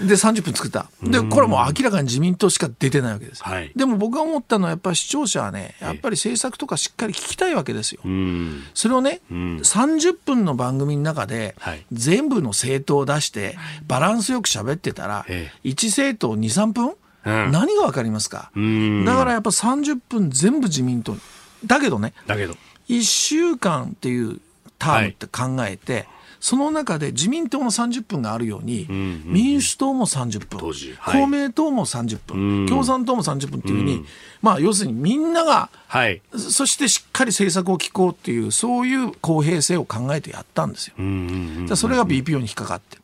[0.00, 0.86] でで、30分作った。
[1.02, 3.42] で、これもう明らかに自民党しか出てないわけです。
[3.42, 8.00] はい、でも僕が思ったのは、やっぱり視聴者はね、やっぱり政策とかしっかり聞きたいわけですよ。
[8.74, 11.54] それをね、30分の番組の中で、
[11.92, 15.26] 全部の政党を出して、バランスよく喋ってたら、
[15.64, 16.89] 1政党2、3分
[17.24, 18.50] うん、何が分かりますか？
[19.04, 21.16] だからやっぱ30分全部自民党
[21.64, 22.14] だけどね。
[22.26, 22.54] だけど。
[22.88, 24.40] 1週間っていう
[24.78, 26.08] タームって考えて、はい
[26.40, 30.58] その中で自民党の30分があるように、うんうん、民主党も30分、
[30.98, 34.04] はい、公明党も30分、共産党も30分っていうふうに、
[34.40, 40.94] まあ、要するにみんなが、はい、そしてしっかり政策を聞こうっていう、そういう公平性を考えてやったんですよ。
[41.76, 42.98] それが BPO に引っかかって。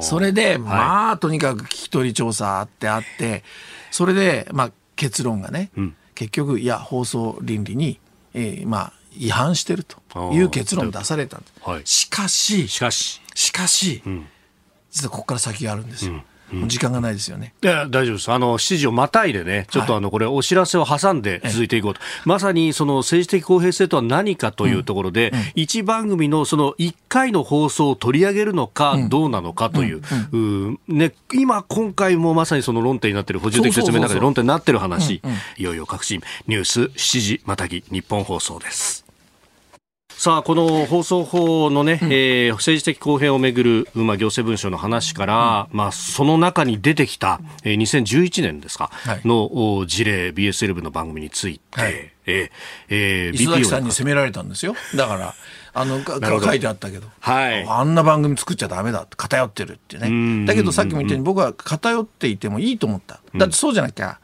[0.00, 3.42] それで、まあ、とにかく聞き取り調査あってあって、
[3.90, 7.98] それで、まあ、結論がね、うん、結局、いや、放送倫理に、
[8.34, 11.52] えー、まあ、違反してるという結論を出されたんです。
[11.62, 14.26] はい、しかし、しかし、しかし、うん、
[14.90, 16.12] 実はここから先があるんですよ。
[16.12, 16.22] うん。
[16.68, 17.54] 時間がないですよね。
[17.62, 18.30] いや、大丈夫です。
[18.30, 22.00] あの、7時をまたいでね、ちょっとあの、これ、お知らせを挟んで続いていこうと。
[22.24, 30.02] まさに、その政治的公平性とは何かというところで、一、番組のその1回の放送を取り上げるのか、どうなのかという、
[30.86, 35.20] ね、今、今回もまさにその論点になっている、補充的説明の中で論点になっている話、
[35.56, 39.05] いよいよ各新ニュース7時またぎ、日本放送です。
[40.18, 51.92] さあ、この放送法のね、うん、えー、政治的公平をめぐる、まあ、行政文書の話から、うん、まあ、その中に出てきた、えー、2011年ですか、はい、の事例、BS11 の番組について、はい、
[52.24, 52.50] えー、
[52.88, 54.74] えー、磯崎さんに責められたんですよ。
[54.94, 55.34] だから、
[55.74, 56.00] あの、
[56.42, 60.46] 書いてあったけど、はい、あんな番組作っちゃだめだ偏ってるってね。
[60.46, 63.20] だけどさっきも言ったように、僕は偏っていてもいいと思った。
[63.34, 64.18] だってそうじゃなきゃ、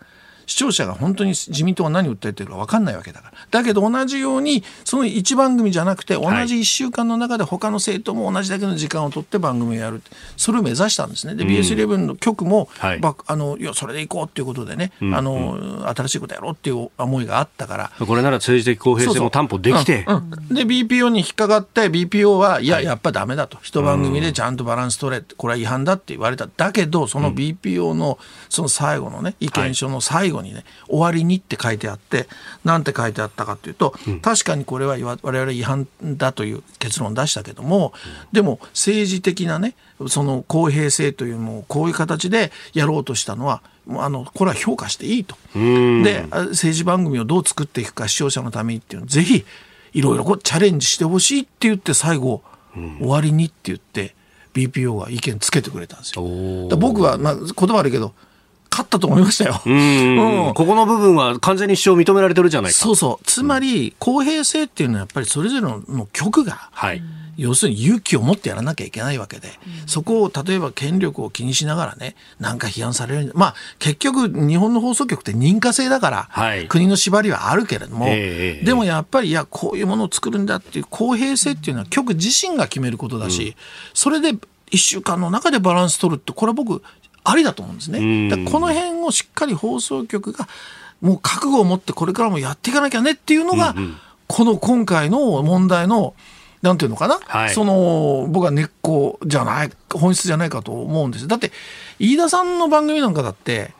[0.53, 3.39] 視聴者が本当に自民党が何を訴えてるか分かんないわけだから。
[3.51, 10.03] だけど同じように、その1番組じゃなくて、同じ1週間の中で他の政党も同じだけの時間を取って番組をやる。
[10.37, 11.35] それを目指したんですね。
[11.37, 18.07] で、BS11 の局も、はい、あの、いや、それでいこうっていうことでね、うん、あの、新しいことやろうっていう思いがあったから。
[18.07, 20.05] これなら政治的公平性も担保できて。
[20.07, 23.57] そうそううんうん、で、BPO に引っかかって、BPO は、いや、やっぱダメだと。
[23.63, 25.23] 一番組でちゃんとバランス取れ。
[25.23, 26.47] これは違反だって言われた。
[26.55, 28.19] だけど、その BPO の、
[28.51, 32.27] その最後のね、意見書の最後にね、終わりにって書いてあって、
[32.65, 37.93] なんて書いてあったかというと、うん、確かにこれは我々違反だという結論を出したけども、
[38.33, 39.75] でも政治的なね、
[40.09, 45.37] その公平性というのをこういう形でやろうとしたのは、あのこれは評価していいと。
[45.55, 49.45] で、政治番組をどう作っていくか視聴者のためにっていうのをぜひ
[49.93, 52.43] いろいろチャレンジしてほしいって言って最後、
[52.75, 54.15] 終わりにって言って
[54.55, 56.23] BPO が意見つけてくれたんですよ。
[56.77, 58.15] 僕は、まあ、言葉悪いけど
[58.73, 59.61] 勝ったと思いましたよ。
[59.67, 62.79] うん、ここの部分は完全に主張認められてるじゃないか。
[62.79, 63.25] そうそう。
[63.27, 67.03] つまり、公平性っていうのはやっぱりそれぞれの局が、はい、
[67.37, 69.49] 要するに勇気を持ってやらなきゃいけないわけで、
[69.83, 73.33] うん、そこを例えば権力を気にしながらね、なんか批判される。
[73.35, 83.55] まあ、結局、日本の放送局って認可制だから、はい、国の縛りはあるけれども、えー、でもやっぱり、いや、こういうものを作るんだっていう公平性っていうのは局自身が決めることだし、うん、
[83.93, 84.35] それで
[84.73, 86.83] 1週間の中でバランス取るって、これは僕、
[87.25, 88.45] ありだと思うんですね。
[88.51, 90.49] この辺をしっかり放送局が
[91.01, 96.15] もう覚悟を持ってこれからもやっていかなきゃねっていうのが、うんうん、この今回の問題の
[96.63, 101.27] なんていうのかな、はい、その僕は根っこじゃない本質じゃないかと思うんです。
[101.27, 101.51] だって
[101.99, 103.73] 飯田さんの番組なんかだって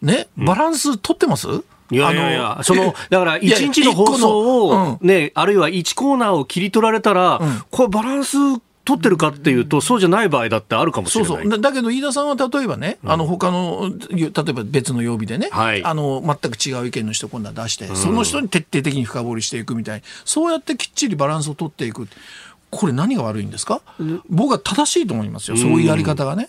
[0.00, 7.38] ねバランス取ってます、うんいやいやいや、その、だから一日の放送を、ね、あるいは1コーナーを切り取られたら、
[7.70, 8.38] これバランス
[8.84, 11.28] 取ってるかっていうと、そうじゃない場合だってあるかもしれない。
[11.28, 11.60] そうそう。
[11.60, 22.08] だけど、飯田さんは例えばね、うん、あの、他の、例えば別の曜日でね、はい、あの、全く違う意見の人今度は出して、うん、その人に徹底的に深掘りしていくみたいそうやってきっちりバランスを取っていく。
[22.70, 25.56] これ何が悪いんですか、うん、僕は正しいと思いますよ。
[25.58, 26.48] そういうやり方がね。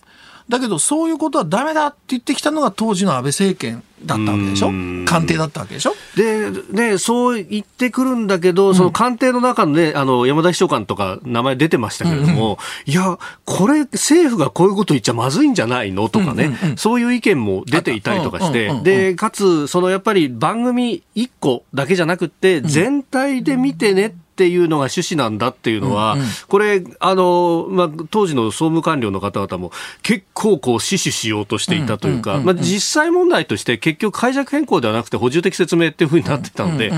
[0.50, 4.67] だけど、そういうことはダメだって言ってきたのが当時の安倍政権だったわけでしょ？
[5.05, 5.93] 官邸だったわけでしょ？
[6.15, 36.91] で、ね、そう言ってくるんだけど、その官邸の中のね、あの、山田秘書官とか名前出てましたけれども、うん、いや、これ政府がこういうこと言っちゃまずいんじゃないのとかね、うんうんうん、そういう意見も出ていたりとかして、で、かつ、そのやっぱり番組1個だけじゃなくて、全体で見てねってっていうのが趣旨なんだっていうのは、うんうん、これ、あの、まあ、当時の総務官僚の方々も結構こう死守しようとしていたというか、まあ、実際問題として結局解釈変更ではなくて補充的説明っていうふうになってたので、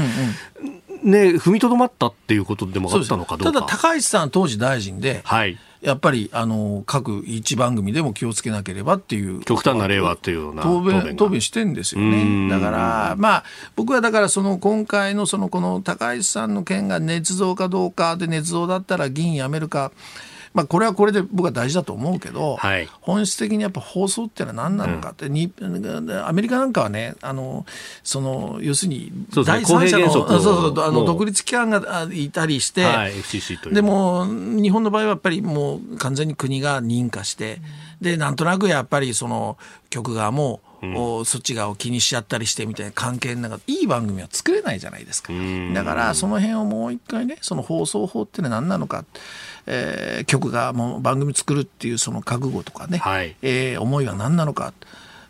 [1.03, 3.60] ね、踏みとどまったっていうことでもあったのかどうか。
[3.60, 5.58] ただ、高市さん当時大臣で、はい。
[5.81, 9.41] やっぱりあの各一番組でも気をつけなければっていう。
[9.41, 12.49] 極端な例はっていうような答弁答弁してんですよね。
[12.49, 13.43] だからまあ
[13.75, 19.91] 僕はだからその今回のそのこの高橋さんの件が捏造かどうかで捏造だったら議員辞めるか
[20.55, 27.65] まあ、これはこれで僕は大事だと思うけど、はい、本質的にやっぱ放送っていうのは何なのかって、うん、アメリカなんかはねあの
[28.03, 29.11] その要するに
[29.45, 33.13] 第三者のそうそうあの独立機関がいたりして、はい、
[33.73, 37.59] でも日本の場合はやっぱりもう完全に国が認可して、
[37.99, 39.57] でなんとなくやっぱりその
[39.89, 45.33] 局側もうん、そっち側を気にしちゃったりしてみたいな関係の中いい番組は作れないじゃないですか。
[45.73, 49.05] だからその辺をもう一回ねその放送法ってのは何なのか、
[49.67, 54.73] えー、局がもう番組作るっていうその覚悟とかね、はい、えー、思いは何なのか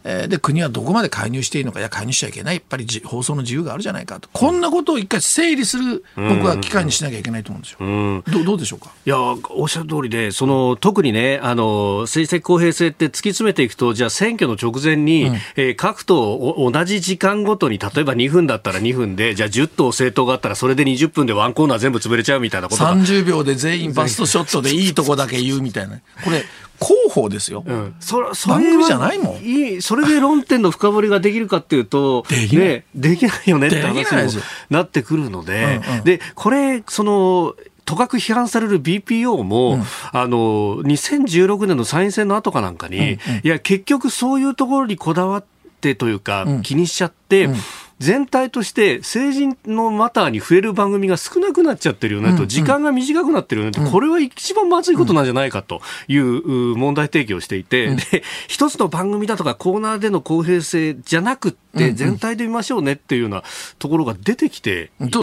[0.08, 2.56] えー、で国はどこまで介入していいのかいや介入しちゃいけない。
[2.56, 4.30] やっぱり放送の自由があるじゃないかと。
[4.32, 7.78] こんなことを一回整理する僕は機会にしなきゃいけないと思うんですよ。
[7.82, 8.24] うん。
[8.28, 8.92] どどうでしょうか？
[9.06, 26.00] いやおっしゃる通りでその特にねあの政策公平性って突き詰めていくとじゃあ選挙の直前に、うん、えー、各党同じ時間ごとに例えば2分だったら2分でじゃあ10党政党があったらそれで20分でワンコーナー全部潰れちゃうみたいなこと30秒で全員バストショットでいいとこだけ言うみたいな。
[26.24, 26.44] これ
[26.80, 27.64] 広報ですよ。
[27.66, 29.38] うん、そそ番組じゃないもん。
[29.38, 32.68] いい、それで論点の深掘りができるかっていうと、できない。
[32.68, 45.46] ね、できないよねって話になってくるので、うんうん、で、これ、その、とかく批判される BPO も、うん、あの、2016年の参院選の後かなんかに、うんうん、いや、結局そういうところにこだわっ
[45.82, 47.56] てというか、うん、気にしちゃって、うん
[48.00, 58.04] 全体として成人のマターに増える番組が少なくなっちゃってるよねと、時間が短くなってるよねと、これは一番まずいことなんじゃないかという問題提起をしていて、うん、で
[58.48, 63.44] 一つの番組だとかコーナーでの公平性じゃなくて、全体で見ましょうねっていうような
[63.80, 65.22] ところが出てきていて、う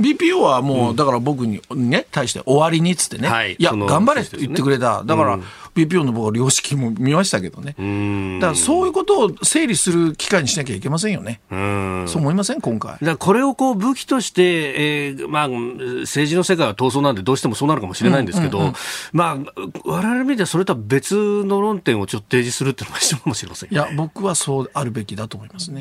[0.00, 5.04] BPO はもう、だから僕にね、対して終わりにっつってね、はい、いや、頑張れって言ってくれた。
[5.04, 5.38] だから、
[5.74, 7.74] BPO の僕は良識も見ましたけどね。
[8.40, 11.40] だからそういうことを整理する機会にしなきゃいけませんよね。
[11.50, 12.60] そう思いません？
[12.62, 12.96] 今回。
[13.02, 18.72] だこれをこう武器として、えー、まあ、政治の世界は闘争なんでどうしてもそうなるかもしれないんですけど、
[19.12, 19.52] まあ、
[19.84, 23.72] 我々見てそれとは別の論点をちょっと提示するっていうのが必要かもしれません。
[23.72, 25.75] いや、僕はそうあるべきだと思いますね。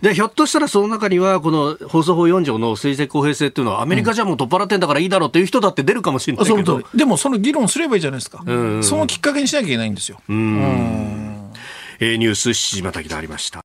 [0.00, 8.32] で、ひょっとしたらその中には、この放送法4条の政治的公平性っていうのは、アメリカじゃもう取っ払ってんだからいいだろうっていう人だって出るかもしれないけど、うん、でもその議論すればいいじゃないですか。
[8.38, 8.44] か、
[8.82, 10.20] そのきっかけにしなきゃいけないんですよ。
[10.28, 11.52] うん
[12.00, 13.60] えー、ニュース7時またぎでありました。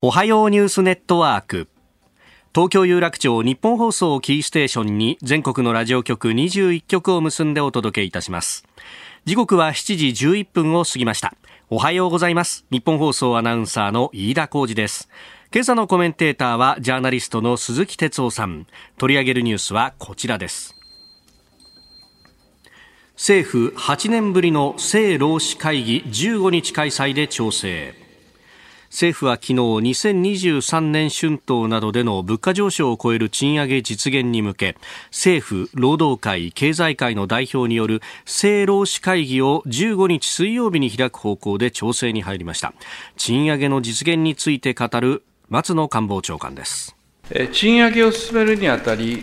[0.00, 1.68] おはようニュースネットワーク。
[2.54, 8.64] 東京有楽町日本放送をキーステーションに全国のラジオ局21局を結んでお届けいたします。
[9.26, 11.34] 時刻は7時11分を過ぎました。
[11.70, 12.64] おはようございます。
[12.70, 15.10] 日本放送アナウンサーの飯田浩二です。
[15.52, 18.66] 今朝のコメンテーターはジャーナリストの鈴木哲夫さん。
[18.96, 20.74] 取り上げるニュースはこちらです。
[23.16, 27.94] 政府8年ぶりの政労使会議15日開催で調整
[28.90, 34.76] 政府は昨日2023年春闘などでの物価上昇を超える賃上げ実現に向け
[35.10, 42.72] 政府労働会経済界の代表による政労使会議を15日水曜日に開く方向で調整に入りました。
[43.16, 46.96] 賃上げの実現について語る松野官房長官です。
[47.52, 49.22] 賃上げを進めるにあたり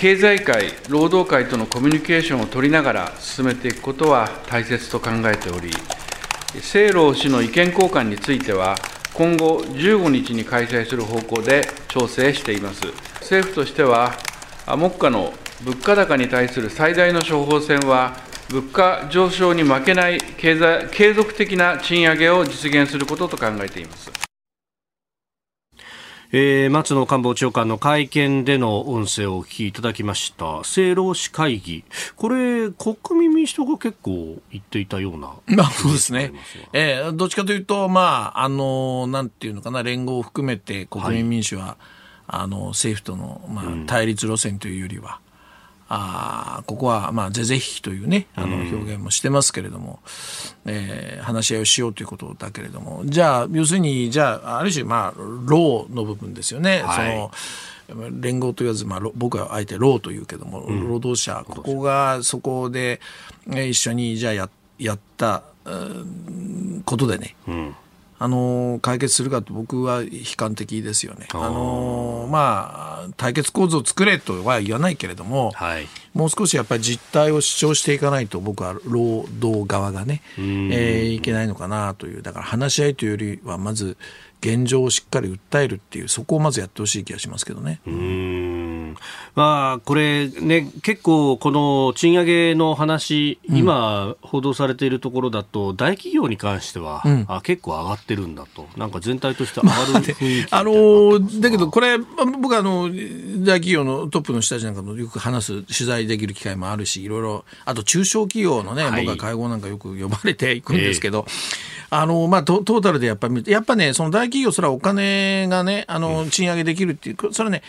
[0.00, 5.70] 経済界、労働界とのコミュニケーションを取りながら進めていくことは大切と考えており、
[6.54, 8.74] 政老氏の意見交換については、
[9.14, 12.82] 今後15日に開催する方向で調整しています。
[13.20, 14.16] 政府としては、
[14.76, 15.32] 目下の
[15.62, 18.16] 物価高に対する最大の処方箋は、
[18.48, 24.29] 物価上昇に負けない経済継続的な賃上げを実現することと考えています。
[26.32, 30.58] えー、松野官房長官の会見での音声をお聞きいただきました。
[30.58, 31.84] 政労使会議。
[32.14, 36.32] これ国民民主党が結構言っていたようなまあそうですね、
[36.72, 41.76] えー、どっちかというとまああのなんていうのかな連合を含めて国民民主は、はい、
[42.28, 45.18] あの政府との、まあ、対立路線というよりは、
[45.92, 49.98] あここは、まあ、是々非というね、あの表現もしてますけれども、
[50.64, 56.84] うん、えー、話し合いをしようということだけれども、じゃあ、要するに、じゃあ、ある種、まあ、労の部分ですよね。
[56.84, 57.30] はい、
[57.88, 63.00] その連合と言わず、まあ、僕はあえて労というけども、うん、労働者、ここがそこで、
[63.48, 65.42] えー、一緒にじゃあややった
[66.84, 67.74] ことでね、うん
[68.22, 71.26] あの解決するかと僕は悲観的ですよね。
[71.32, 82.20] あのまあ対決構図を作れとは言わないけれども、はい、もう少しやっぱり実態を主張していかないと僕は労働側がね、えー、いけないのかなという。
[82.20, 83.96] だから話し合いというよりはまず
[84.40, 87.80] 現状をしっかり訴えるっていうそこをまずやってほしい気がしますけどね。
[87.86, 87.94] うん
[89.34, 117.62] まあ、これね、結構この賃上げの話、うん、今報道されているところだと、大企業に関しては、うん、あ結構上がってるんだと、なんか全体として上がる雰囲気、まあ、あのだけどこれ、僕あの、大企業のトップの人たちなんかもよく話す、取材できる機会もあるし、いろいろ、あと中小企業のね、はい、僕は会合なんかよく呼ばれていくんですけど、えー、あのまあト、トータルでやっぱり、やっぱね、その大企業、それはお金がね、あの賃上げできるっていう、それはね、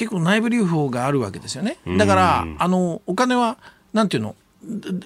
[0.00, 1.76] 結構内部留保があるわけですよね。
[1.98, 3.58] だから、あの、お金は、
[3.92, 4.34] なんていうの、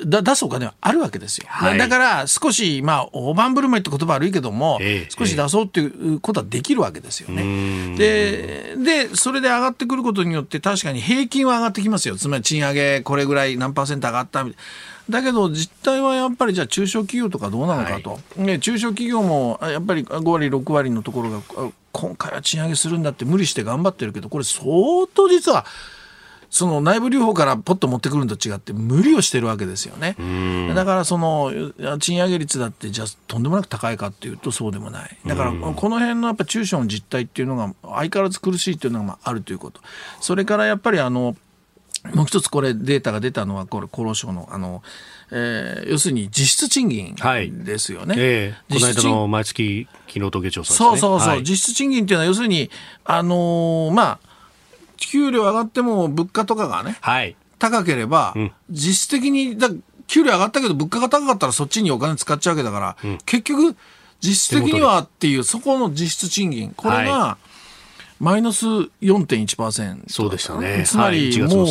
[0.07, 7.97] だ出すお金はあるわけですよ、はい、だから少し、まあ、大盤振る舞いって言葉悪いけども、え少し出そうっていうことはできるわけですよね。
[7.97, 14.63] でで、それで上がってくることによって、確かに平均は上がってきますよ、つまり賃上げ、これぐらい何パーセント上がったみたいな。
[15.09, 21.43] だけど実態はやっぱりじゃあ中小企業とかどうなのかと、はい、中小企業もやっぱり5割、6割のところが
[21.93, 24.65] 今回は賃上げするんだって無理して頑張ってるけどこれ相
[25.13, 25.67] 当実は
[26.55, 30.15] その内部留保からポッと持ってくるのと違って無理をしてるわけですよね。
[30.73, 31.51] だからその
[31.99, 35.19] 賃上げ率だってじゃあとんでもなく高いかっていうとそうでもない。
[35.27, 39.81] だからこの辺のやっぱ中小の実態っていうのが相変わらず苦しいっていうのがあるということ。
[40.21, 41.35] それからやっぱりあの
[42.13, 44.83] もう一つこれデータが出たのはこれ厚労省のあの、
[45.31, 47.15] えー、要するに実質賃金
[47.65, 48.15] ですよね。
[48.15, 52.71] はい、えー、この間の毎月機能統計調査、ね、そうそうそう、はい、実質賃金っていうのは要するに
[53.05, 54.19] あのー、まあ
[54.97, 59.71] 給料上がっても物価とかがね、はい、高ければ、うん、実質的にだ
[60.07, 63.77] 給料上がったけど物価が高かったらそっちにお金使っちゃうわけだから、うん、結局
[64.21, 66.71] 実質的にはっていうそこの実質賃金。
[66.71, 67.54] これが、はい
[68.25, 68.67] マイナス
[69.03, 70.05] 4.1%。
[70.09, 70.85] そうでしたね。
[70.87, 71.67] つまり、もう、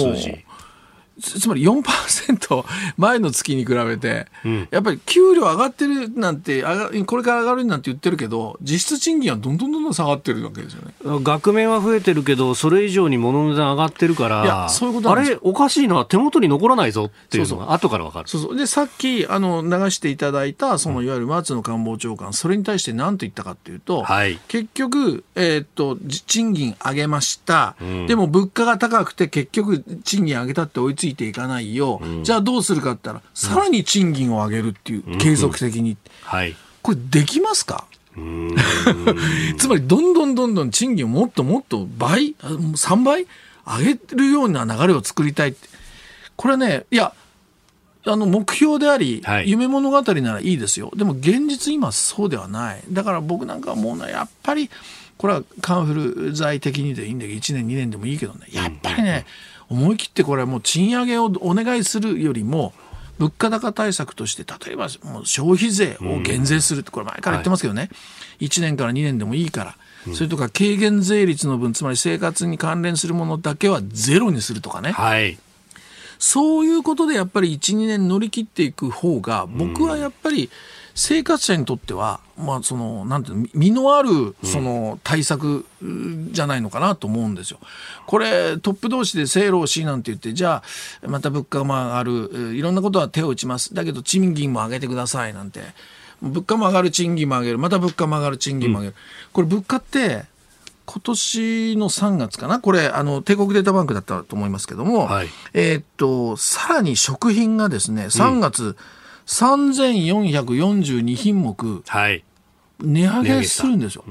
[1.21, 2.65] つまり4%
[2.97, 6.63] 前の月に比べて、うん、やっぱり給料上がってるなんて
[7.05, 10.93] これから上がるなんて言ってるけど、実質賃金はどんどんどんどん下がってるわけですよね。
[11.03, 18.27] 額面は増えてるけど、それ以上に物の値段上がってるから、あれ、おかしいのは手元に残らないぞっていうのが後から分かる。
[18.27, 18.57] そうそう。
[18.57, 37.85] で、さっきあの流していただいた、そのいわゆる松野官房長官、それに対して何と言ったかっていうと、はい、結局、えー、っと、賃金上げました、うん、でも物価が高くて結局賃金上げたって追いついていかないよ、うん、じゃあどうするかって言ったら、さらに賃金を上げるっていう、継続的に、はい、これできますか？
[39.57, 43.25] つまりどんどんどんどん賃金をもっともっと倍3倍
[43.65, 45.67] 上げるような流れを作りたいって。
[46.35, 47.13] これねいや
[48.05, 50.91] あの目標であり、はい、夢物語ならいいですよ。
[50.95, 52.83] でも現実今そうではない。
[52.91, 54.69] だから僕なんかもうねやっぱり
[55.17, 59.25] これはカンフル剤的にでいいんだけど1年2年でもいいけどねやっぱりね、
[59.73, 62.73] 思い切ってこれはもう賃上げをお願いするよりも
[63.17, 67.87] 物価高対策として例えばもう消費税を減税するってこれ前から言ってますけどね、は
[68.39, 69.75] い、1年から2年でもいいから。
[70.13, 75.37] それとか軽減税率の分つまり生活に関連するものだけはゼロにするとかね、はい、
[76.19, 80.49] そういうことでやっぱり1、2年乗り切っていく方が僕はやっぱり、うん
[80.95, 85.65] 生活者にとっては、まあ、その、なんていうの、身のある、その、対策
[86.31, 87.59] じゃないのかなと思うんですよ。
[88.05, 90.61] これ、トップ同士で政労使なんて言って、じゃ
[91.03, 93.73] あ、また物価も上がる、いろんなことは手を打ちます。
[93.73, 95.61] だけど、賃金も上げてくださいなんて。
[96.21, 98.95] 物価も上がる、賃金も上げる、また物価も上がる、賃金も上げる。
[98.95, 100.25] うん、これ、物価って、
[100.85, 102.59] 今年の3月かな？
[102.59, 108.75] これ、あの、帝国データバンクだったと思いますけども、はい、えー、っと、さらに食品がですね、3月、うん
[109.27, 112.23] 3442品目、はい、
[112.79, 114.03] 値上げするんですよ。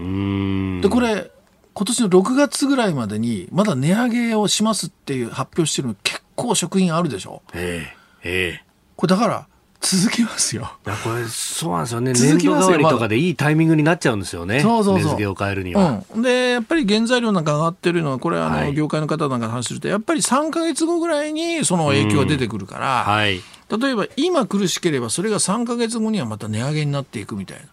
[0.80, 1.30] で、これ、
[1.74, 7.42] 今年の6月ぐらいまでに、まだ値上げをしますっていう発表してるの結構食品あるでしょ。
[7.54, 7.86] え
[8.22, 8.64] えええ。
[8.96, 9.46] これだから、
[9.82, 10.72] 続きますよ。
[10.86, 12.12] いや、これ、そうなんですよね。
[12.12, 14.60] 年度代わりとかでいいタイミングになっちゃうんですよね。
[14.60, 15.30] そうそうそう。
[15.30, 16.04] を変えるには。
[16.14, 23.40] うん、で、やっぱり原材料なんか上がってるのは、これ、あの、はい、業界の方なんか話すると、やっぱり3か月後ぐらいにその影響が出てくるから、うん、はい。
[23.78, 27.64] 例えば今苦しければそれが3か月後にはまた値上げになっていくみたいな。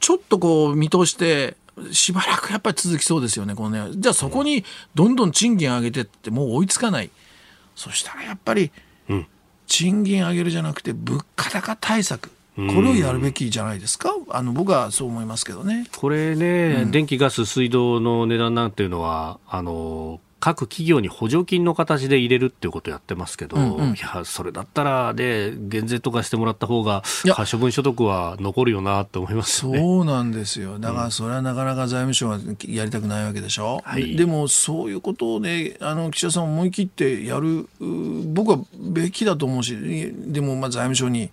[0.00, 1.56] ちょっとこう見通して
[1.92, 4.64] しばらくやっぱり続きそうですよねこのねじゃあそこに
[4.96, 7.10] どんどん賃金上げてってもう追いつかない。
[7.76, 8.70] そしたらやっぱり
[9.66, 12.30] 賃金上げるじゃなくて物価高対策。
[12.54, 15.86] これをやるべきじゃないですか、あの僕はそう思いますけどね。
[15.96, 30.80] これね、うん、電気、ガス、水道の値段なんていうのは、あの各企業に補助金の形で入れるっていうことをやってますけど、うんうん、いや、それだったら、で、減税とかしてもらった方が、可処分所得は残るよなって思います、ね、そうなんですよ。
[30.80, 33.82] だから、それはなかなか財務省はやりたくないわけでしょ？
[33.84, 39.76] はい、でも、そういうことをね、あの、岸田さん思い切ってやる、僕はべきだと思うし、
[40.26, 41.30] でも、まあ、財務省に、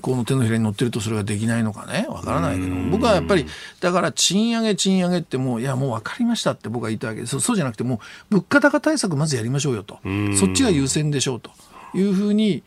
[0.00, 2.06] この手のひらに乗ってるとそれができないのかね？
[2.08, 2.74] わからないけど。
[2.90, 3.46] 僕はやっぱり
[3.80, 7.98] だから賃上げ賃上げってもういやもう分かりましたって僕は言ったわけですそうじゃなくてもう
[8.30, 9.98] 物価高対策まずやりましょうよと。
[10.38, 11.50] そっちが優先でしょうと
[11.94, 12.62] いうふうに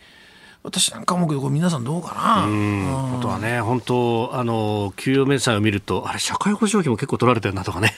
[0.61, 2.43] 私なんか思うけど、皆さんどうかな？
[3.17, 7.93] あとはね、本当、あの、給与明細を見ると、あれ、社会保障費も結構取られてるなとかね。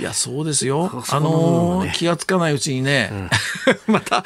[0.00, 0.90] いや、そうですよ。
[1.10, 4.24] あの、ね、気がつかないうちにね、うん、 また、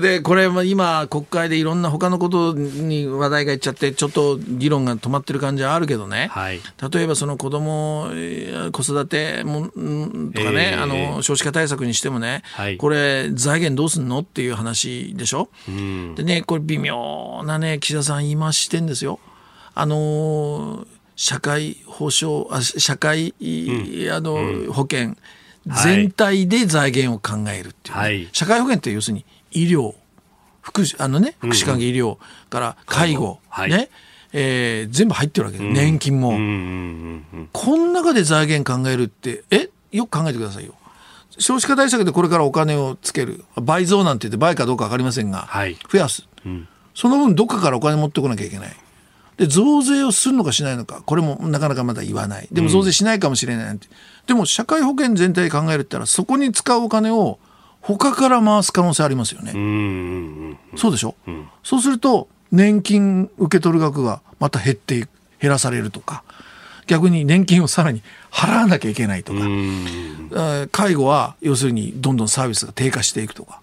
[0.00, 6.60] で、これ、今、国会でいろんな他のことに話題がいっちゃって、ちょっと議論が止まってる感じはあるけどね、はい、
[6.90, 8.08] 例えばその子供、
[8.72, 9.80] 子育てもとか
[10.50, 14.20] ね、えー、あの、少子化対策にしてもね、はい、これ、財源どうすんの？
[14.20, 15.50] っていう話でしょ？
[15.68, 19.20] うん、でね、これ微妙なね、岸田さん言いましてんですよ。
[19.74, 23.44] あの社会保障、あ社会、う
[24.08, 25.16] ん、あの、うん、保険、
[25.84, 28.00] 全体で財源を考えるっていう、ね。
[28.00, 29.94] はい、社会保険って要するに医療、
[30.60, 32.18] 福祉、あのね、福祉関係医療
[32.50, 33.88] から介護、はい、ね、
[34.32, 36.32] えー、全部入ってるわけで、うん、年金も、
[37.52, 39.70] この中で財源考えるって、え？
[39.90, 40.74] よく考えてくださいよ。
[41.38, 43.44] 少子化対策でこれからお金をつける。
[43.56, 48.72] 倍増なんて言って倍かどうか分かりませんが、はい、増やす、うん、その分どっかからお金持ってこなきゃいけない。
[49.36, 52.48] で、増税をするのかしないのか、これもなかなかまだ言わない。
[52.50, 53.86] でも増税しないかもしれないなんて。
[53.86, 53.92] うん、
[54.26, 57.38] でも社会保険全体考えるって言ったら、そこに使うお金を
[57.82, 59.52] 他から回す可能性ありますよね。
[60.74, 65.06] そうでしょ、うん、そうすると、年金受け取る額がまた減って
[65.40, 66.24] 減らされるとか、
[66.88, 69.38] 逆に年金をさらに払わなきゃいけないとか、
[70.72, 73.60] 介護は要するにどんどんサービスが低下していくとか。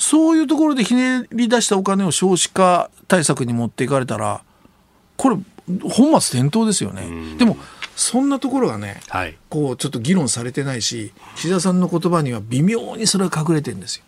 [0.00, 4.42] そういうところでひねり出したお金を少子化対策に持っていかれたら、
[5.18, 5.36] これ、
[5.82, 7.36] 本末転倒ですよね。
[7.36, 7.58] でも、
[7.96, 14.04] そんなところがね、はい、こうちょっと議論されてないし、岸田さんの言葉には微妙にそれが隠れてるんですよ。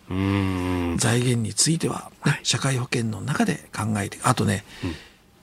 [0.97, 4.95] 財源については、ね、はい、社会保険の中で考えて、あとね、うん、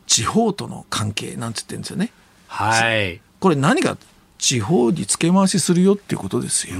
[0.08, 2.10] 地方との関係なんつってるんですよね。
[2.48, 3.20] はい。
[3.38, 3.96] これ何か
[4.40, 6.76] 地方に付け回しするよっていうことですよ。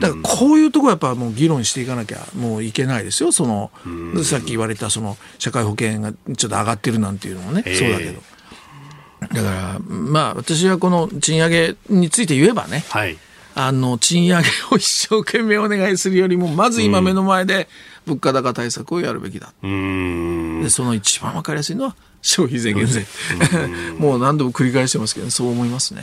[0.00, 3.30] だからこういうところやっぱもう議論していかなきゃもういけないですよ。
[3.32, 3.70] その
[4.24, 8.20] さっき言われたその社会保険がちょっと上がってるなんていうのもね、そうだけど。
[9.20, 13.16] だからまあ私はこの賃上げについて言えばね、はい、
[13.54, 17.68] あの賃上げを一生懸命お願いするよりもまず今目の前で
[18.06, 19.52] 物価高対策をやるべきだ。
[19.62, 23.06] でその一番わかりやすいのは消費税減税。
[23.98, 26.02] もう何度も繰り返してますけど、そう思いますね。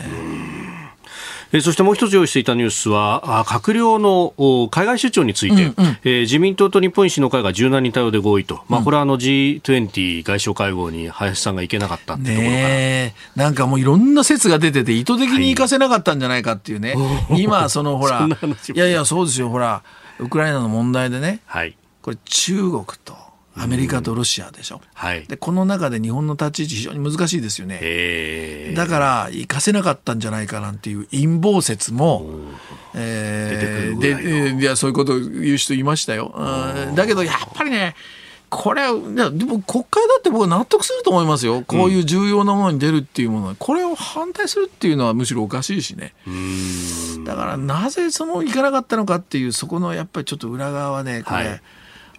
[1.52, 4.34] えそしてもう一つ用意していたニュースは、閣僚の
[4.70, 13.46] 海外出張について、うんうん、えー、自民党と日本維新の会が柔軟に対応で合意と、まあ、これはあの G20 外相会合に林さんが行けなかったってところから。
[13.46, 19.84] なんかもういろんな説が出てて、意図的に行かせなかったんじゃないかっていうね、はい、今、そのほら、いやいや、そうですよ、ほら、
[20.20, 23.25] ウクライナの問題でね、はい、これ、中国と。
[23.58, 28.74] アメリカとロシアでしょ、はい、でこの中で日本の立ち位置非常に難しいですよね。
[28.76, 32.26] だから行かせなかったんじゃないかなんていう陰謀説も、
[32.94, 36.34] えー、でいやそういうことを言う人いましたよ、
[36.96, 37.96] だけどやっぱりね
[38.50, 46.14] これでも国会だって僕は納得すると思いますよ、こういう重要なものに出るっていうものは、これを反対するっていうのはむしろおかしいしね、
[47.26, 51.62] だからなぜその行かなかったのかっていう、そこのやっぱりちょっと裏側はね、これ、はい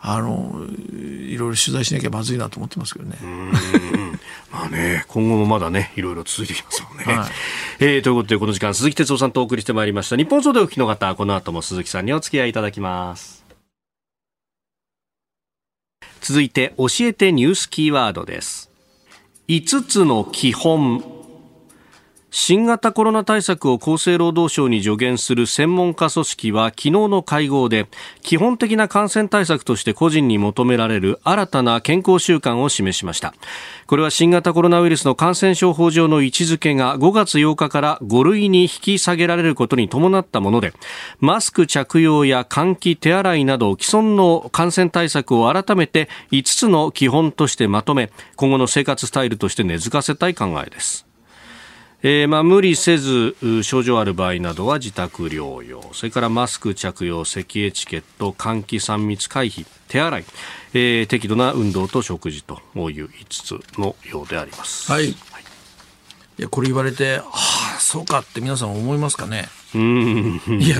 [0.00, 3.16] あのいろいろ取材しなきゃまずいなと思ってますけどね。
[4.52, 7.04] まあね、今後もまだね、いろいろ続いてきますもんね。
[7.04, 7.28] はい、
[7.80, 10.16] えー、ということで、この時間、鈴木哲夫さんとお送りしてまいりました。
[10.16, 13.44] 日本総でお聞きの方、この後も鈴木さんにお付き合いいただきます。
[16.20, 18.70] 続いて、教えてニュースキーワードです。
[19.48, 21.15] 5つの基本。
[22.30, 27.86] 新型コロナ対策を厚生労働省に助言する専門家組織は昨日の会合で
[28.20, 33.32] 基本的な感染対策として個人に求められる新たな健康習慣を示しました。
[33.86, 40.72] これは新型コロナウイルスの感染症法上の位置づけが5月8日から5類に引き下げられることに伴ったもので
[41.20, 51.05] マスク着用や換気手洗いなど既存の感染対策を改めて5つの基本としてまとめ今後の生活スタイルとして根付かせたい考えです。
[52.02, 55.82] えー、まあ、無理せず症状ある場合などは自宅療養。
[55.92, 60.24] それからマスク着用咳エチケット換気3密回避手洗い、
[60.74, 64.92] えー、適度な運動と食事という5つのようであります。
[64.92, 65.14] はい、
[66.38, 67.24] い、いやこれ言われて、は
[67.76, 69.48] あ、そうかって皆さん思いますかね？
[69.74, 70.76] うんいや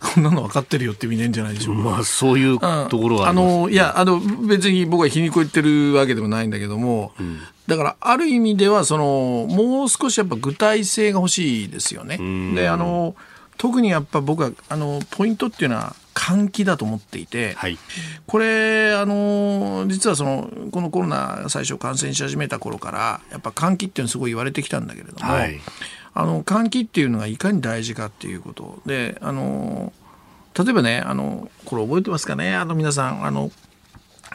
[0.00, 1.82] こんなの分かってるよって見ねんじゃないでしょうか。
[1.82, 12.18] まあ、そういうところはあ、ね、の、いや、あの、別に僕は皮肉を言ってるわけでもないんだけども、うん、だから、ある意味では、その、もう少しやっぱ具体性が欲しいですよね。
[12.54, 13.14] で、あの、
[13.64, 17.78] 特にやっぱ僕は、あの、ポイントっていうのは、換気だと思っていて、はい、
[18.26, 25.58] これあの実はそのこのコロナ最初感染し始めた頃からやっぱ換気っていうのすごい言われてきたんだけれども、はい、
[26.14, 28.80] あの換気っていうのがいかに大事かっていうこと。
[28.86, 29.92] であの
[30.56, 32.54] 例えばねあのこれ覚えてますかね？
[32.54, 33.50] あの皆さんあの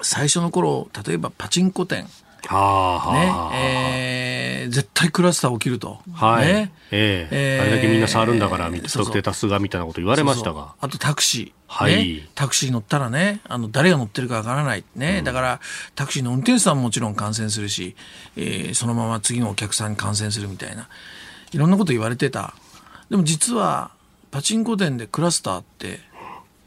[0.01, 2.07] 最初の頃例えばパチンコ店
[2.41, 3.31] ね。
[3.53, 6.47] えー、絶対クラスター起きると、はい。
[6.47, 6.71] ね。
[6.91, 10.73] えー、えー、あれだけみんな触るんだから不特定多数がみたいなこと言われましたが。
[10.79, 15.59] あとタクシー、はい、ね、タクシー乗ったらねあの誰が乗ってるかわからない、ね、うん、だから
[15.95, 17.95] タクシーの運転手さんももちろん感染するし、
[18.35, 20.89] えー、そのまま次のお客さんに感染するみたいな。
[21.51, 22.53] いろんなこと言われてた。
[23.09, 23.91] でも実は
[24.31, 25.99] パチンコ店でクラスターって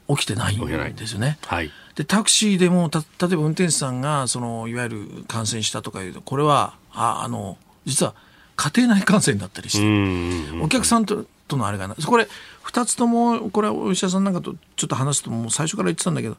[0.09, 1.39] 起きてないんですよね。
[1.47, 8.15] はいでタクシーでもた例えば運転手さんがそのいわゆる感染したとかいうとこれはああの実は
[8.57, 12.29] 家庭内感染だったりしてお客さんととのあれがなこれ
[12.65, 16.37] 2つともこれはお医者さんなんかとちょっと話すともう最初から言ってたんだけど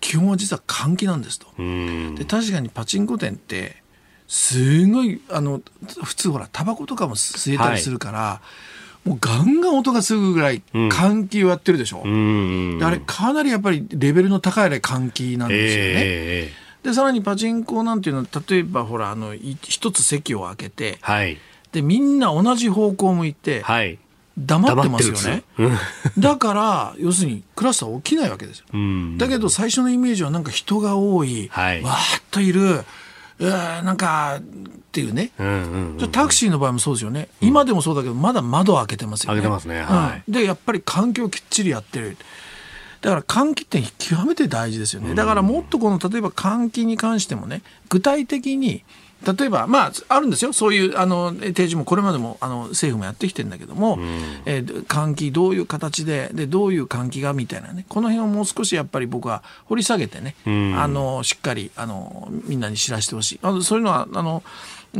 [0.00, 1.46] 基本は実は換気なんですと。
[1.56, 3.82] で確かにパチンコ店って
[4.26, 5.60] すごいあの
[6.04, 15.94] 普通ほらタバコとかも吸えたりするから、はいもうガンガン音がするぐらい換気をやってるでしょ、うん、あれかなりやっぱりレベルの高い換気なんですよね。
[15.96, 21.38] えー、でさらにパチンコなんていうのは例えばほらあの一つ席を開けて、はい、
[21.72, 23.98] でみんな同じ方向を向いて、はい、
[24.38, 25.44] 黙ってますよね。
[26.18, 28.66] だから、要するにクラスター起きないわけですよ。
[29.16, 32.84] だけど最初のイメージはなんか人が多い、はい、わーっといる、
[33.38, 34.40] なんか
[34.90, 35.30] っていうね、
[36.10, 39.36] タクシーの場合もそうですよね、うん、今でもそうだけどまだ窓開けてますよね。
[39.36, 42.16] 開けてますね、はい、でやっぱり環境をきっちりやってる。
[43.00, 45.14] だから換気って極めて大事ですよね。
[45.14, 48.82] だからもっとこの例えば換気に関してもね具体的に
[49.22, 54.02] 例えば、まあ、あるんですよ、そういうあの提示も、これまでもあの政府もやってきてるんだけども、うん、
[54.46, 63.40] えー、換気、どういう形でで、どういう換気がみたいなね、この辺をもう少しやっぱり僕は掘り下げてね、うん、あのしっかりあのみんなに知らせてほしい。
[63.42, 64.42] あの、そういうのはあの、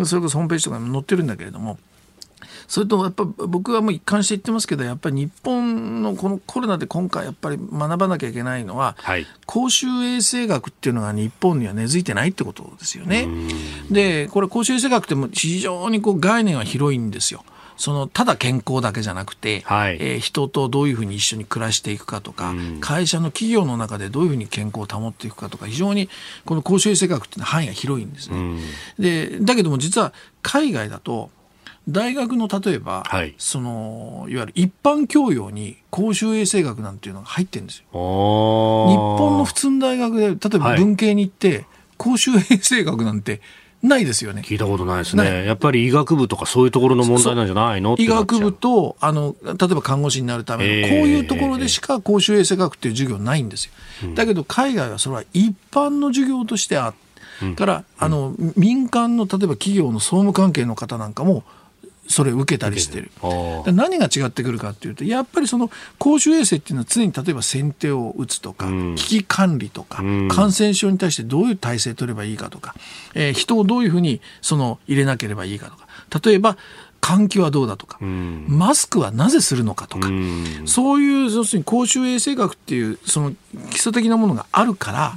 [0.05, 1.79] それこそホームページとかに載ってるんだけれども、
[2.69, 13.27] それとやっぱ僕はもう一貫して言ってますけどやっぱり日本のこのコロナで今回やっぱり学ばなきゃいけないのは、はい、公衆衛生学っていうのが日本には根付いてないってことですよね。
[13.91, 17.45] でこれ公衆衛生学っても非常にこう概念は広いんですよ。
[17.81, 26.11] そのただ健康だけじゃなくて、はい、えー、人とどういうふうに一緒に暮らしていくかとか、うん、会社の企業の中でどういうふうに健康を保っていくかとか非常に
[26.45, 28.37] この公衆衛生学っていうのは範囲が広いんですね。
[28.37, 28.59] うん、
[28.99, 30.13] でだけども実は
[30.43, 31.31] 海外だと
[31.89, 37.85] 大学の例えば、はい、そのいわゆる一般教養に公衆衛生学なんていうのが入ってるんですよ。
[37.91, 41.67] 日本の普通の大学で例えば文系に行って、はい、
[41.97, 43.41] 公衆衛生学なんて
[43.83, 44.43] ないですよね。
[44.45, 45.47] 聞いたことないですね。
[45.47, 53.73] やっぱり医学部とかそういうところの問題なんじゃないの医学部と、あの、例えば看護師になるための、こういうところでしか公衆衛生学っていう授業ないんですよ。
[54.15, 57.11] だけど海外はそれは一般の授業としてあって、
[57.57, 61.43] から、あの、民間の例えば企業の総務関係の方なんかも、
[62.11, 63.13] それを受けたりしてる。
[63.73, 72.75] 何が違ってくるかっていうと、やっぱりその公衆衛生っていうのは常に例えば先手を打つとか、危機管理とか、感染症に対してどういう体制取ればいいかとか、
[73.15, 75.87] えー、人をどういうふうにその入れなければいいかとか、
[76.29, 76.57] 例えば、
[77.01, 80.09] 換気はどうだとか、マスクはなぜするのかとか、
[80.67, 83.33] そういう要するに公衆衛生学っていうその
[83.71, 85.15] 基礎的なものがあるから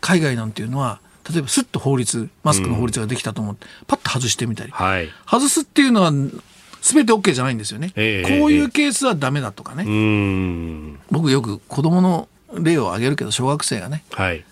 [0.00, 14.44] 海外なんていうのは例えばすっと法律マスクの法律ができたと思って、うん、パッと外してみたり、はい、外すっていうのは全て OK じゃないんですよね、えー、こういうケースはダメだとかね、えー、僕よく子供の例を挙げるけど小学生がね、はい、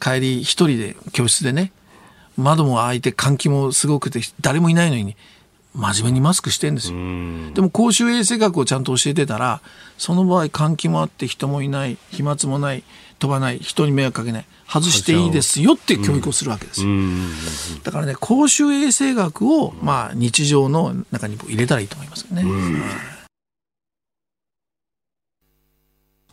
[0.00, 1.72] 帰り一人で教室でね。
[2.36, 5.16] 窓も開いて換気もすごくて誰もいないのに
[5.74, 6.98] 真面目にマスクしてんですよ。
[7.54, 9.62] でも公衆衛生学をちゃんと教えてたら、
[9.96, 12.82] その場合換気もあって人もいない、飛沫もない、
[13.18, 14.44] 飛ばない、人に迷惑かけない。
[14.72, 16.88] 外していいですよっていう教育をするわけですよ。
[17.82, 22.42] だからね、公衆衛生学を、まあ、日常の中に入れたらいいと思いますね。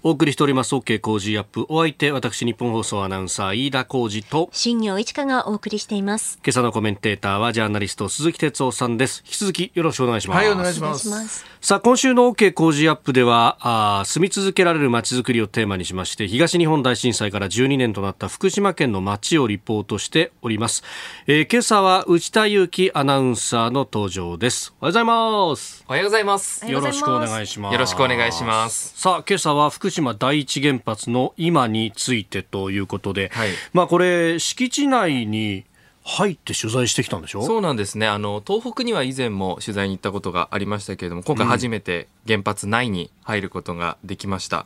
[0.01, 1.65] お送りしております OK 工事アップ。
[1.67, 4.49] お相手私日本放送アナウンサー飯田浩二と。
[4.53, 6.39] 新業一華がお送りしています。
[6.41, 9.23] 今朝のコメンテーターはジャーナリスト鈴木哲夫さんです。
[9.25, 10.37] 引き続きよろしくお願いします。
[10.37, 11.45] はいお願いします。
[11.61, 20.83] さあ今週の OK 工事アップではあ住み続けられる街づくりをテーマにしまして東日本大震災から12年となった福島県の街をリポートしております、
[21.27, 24.73] えー、今朝は内田裕樹アナウンサーの登場です。
[24.79, 25.83] おはようございます。
[25.85, 26.65] おはようございます。
[26.65, 27.73] よろしくお願いします。
[27.73, 28.93] よろしくお願いします。
[28.95, 35.65] さあ今朝は福島第一原発の今についてということで、はい、まあこれ敷地内に
[36.03, 37.43] 入って取材してきたんでしょ？
[37.43, 38.07] そうなんですね。
[38.07, 44.65] あの、東北には以前も取材に行ったことがありましたけれども、今回初めて原発内に入ることができました。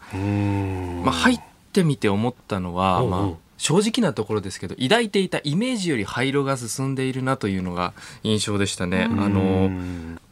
[1.03, 1.41] まあ、入っ
[1.73, 7.93] てみて思ったのは、うんうんまあ、正直なところですけど、抱いていたイメージより廃炉が進んでいるなというのが
[8.23, 9.09] 印象でしたね。
[9.09, 9.69] あの、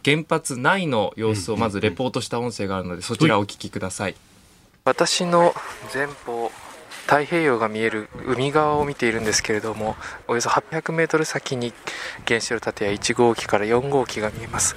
[0.05, 4.15] 原発内の様子をまずレポートした音声があるので、そちらをお聞きください。
[4.83, 5.53] 私の
[5.93, 6.49] 前方
[7.05, 9.95] 太平洋が見える海側を見ているんですけれども
[10.27, 11.71] およそ800メートル先に
[12.27, 14.75] 原子炉建屋1号機から4号機が見えます。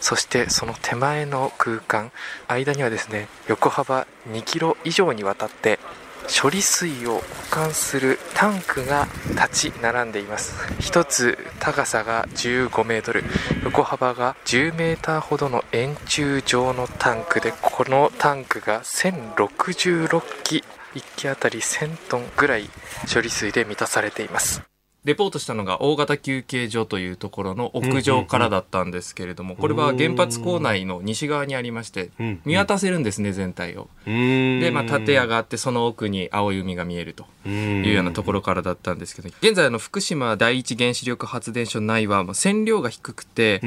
[0.00, 2.12] そしてその手前の空間
[2.46, 5.80] 間にはですね横幅2キロ以上にわたって
[6.28, 10.54] 処理水を保管するタンクが立ち並んでいます。
[10.80, 13.24] 1つ高さが15メートル
[13.64, 20.64] 横幅が10メーターほどの円柱状のタンクでこのタンクが1066基
[20.94, 22.68] 1基あたり1000トンぐらい
[23.12, 24.69] 処理水で満たされています。
[25.04, 32.10] レポートしたのが大型休憩所というところの屋上からだったんですけれども、これは原発構内の西側にありまして、
[32.44, 33.88] 見渡せるんですね、全体を。
[34.04, 43.62] で、まあ、建屋があって、その奥に青い海が見えるというようなところからだったんですけど、現在の福島第一原子力発電所内は、まあ線量が低くて、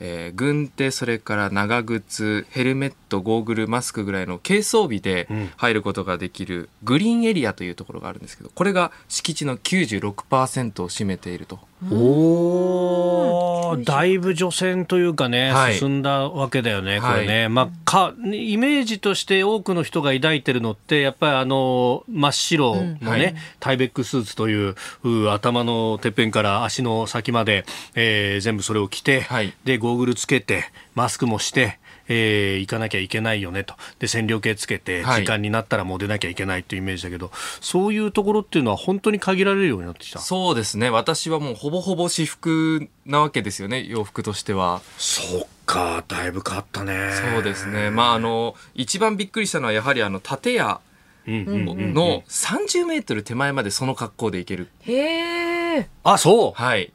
[0.00, 11.58] えー軍手それから長靴ヘルメットゴーグルマスクぐらいの軽装備で入ることができるグリーンエリアというところがあるんですけどこれが敷地の96%を占めていると。
[11.90, 13.84] おー。
[13.84, 15.74] だいぶ除染というかね、はい。
[15.78, 23.34] 進んだわけだよね、これね、はまあ、かイメージとして多くの人が抱いてるのって、やっぱりあの真っ白のね、はい。
[23.60, 24.74] タイベックスーツという
[25.04, 29.52] う頭のてっぺんから足の先まで、えー全部それを着て、はい。
[29.64, 30.64] でゴーグルつけて、
[30.94, 31.78] マスクもして、
[32.10, 37.30] えー行かなきゃいけないよねと、で線量計つけて、はい時間になったらもう出なきゃいけないというイメージだけど、
[37.60, 40.18] そういうところっていうのは、本当に限られるようになってきた？
[40.18, 47.10] そうですね私はもうほぼほぼ私服なわけですよね洋服としてはそっか、だいぶ変わったね。
[47.34, 50.80] そうですねまああの一番びっくりしたのはやはりあの建屋
[51.26, 55.88] の30メートル手前までその格好で行けるへえ。
[56.04, 56.52] あ、そう。
[56.54, 56.90] はい。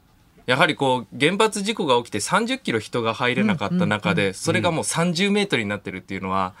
[0.46, 6.54] やはりこう原発事故が起きて30キロ人が入れなかった中で、それがもう30メートルになってるっていうのは、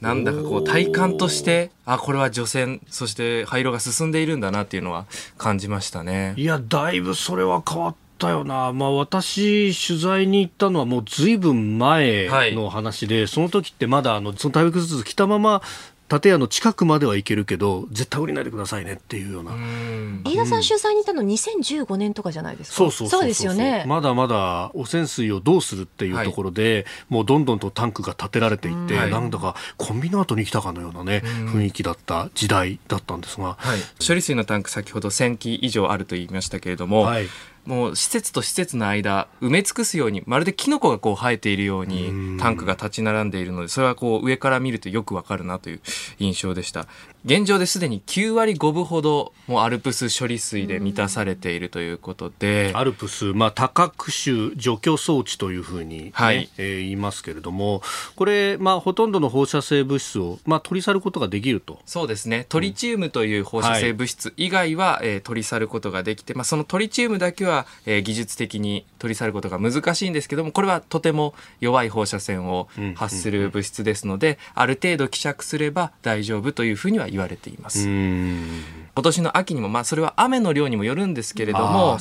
[0.00, 5.06] なんだかこう体感として、あ、これは除染、そして廃炉が進んでいるんだなっていうのは
[5.36, 6.34] 感じましたね。
[6.36, 8.72] いや、だいぶそれは変わったよな。
[8.72, 15.62] まあ私、取材に行ったのはもうずいぶん前の話で、その時ってまだあの、その体育ずつ来たまま、
[16.08, 19.52] 建屋の近くまでは行けるけど、絶対降りないでくださいねっていうような。
[19.52, 20.22] うん。
[20.24, 22.76] 飯田さん取材に行ったの2015年とかじゃないですか。
[22.76, 23.84] そうそうそうですよね。
[23.86, 37.26] まだまだ汚染水をどうするっていうところで、もうどんどんとタンクが建てられていって、はいなんだかコンビナートに来たかのようなね、雰囲気だった時代だったんですが、はい、処理水のタンク先ほど1000基以上あると言いましたけれども、はい
[37.68, 45.80] もう施設と施設の間埋め尽くすようにまるでキノコがこう生えているようにタンクが立ち並んでいるのでそれはこう上から見るとよくわかるなという
[46.18, 46.86] 印象でした
[47.28, 52.72] 現状ですでに9割5分ほどもうアルプス処理水で満たされているということで。
[52.74, 56.48] アルプス、まあ、多角種除去装置というふうに、ねはい。
[56.56, 57.82] えー言いますけれども、
[58.16, 61.80] これ、まあ、ほとんどの放射性物質を、まあ、取り去ることができると。
[61.84, 62.46] そうですね。
[62.48, 77.88] トリチウムという放射性物質以外は、えー取り去ることができて、まあ、そのトリチウムだけは、えー技術的に取り去ることが難しいんですけどもこれはとても弱い放射線を発する物質ですので、ある程度希釈すれば大丈夫というふうには言われています。
[77.88, 78.62] うん。
[78.94, 81.98] 今年の秋にも、まあ、それは雨の量にもよるんですけれどあも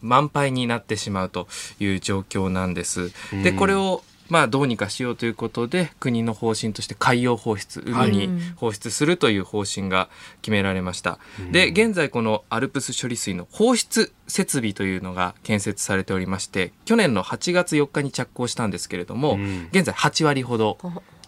[0.00, 1.46] 満杯になってしまうと
[1.78, 3.12] いう状況なんです。
[3.44, 4.02] でこれを
[4.32, 10.08] まあどうにかしようということで国の方針として海洋放出海に放出するという方針が
[10.40, 11.18] 決められました。
[11.50, 19.68] で現在このアルプス処理水の放出設備というのが建設されておりまして去年の8月4日に着工したんですけれども、ん。
[19.70, 20.78] 現在8割ほど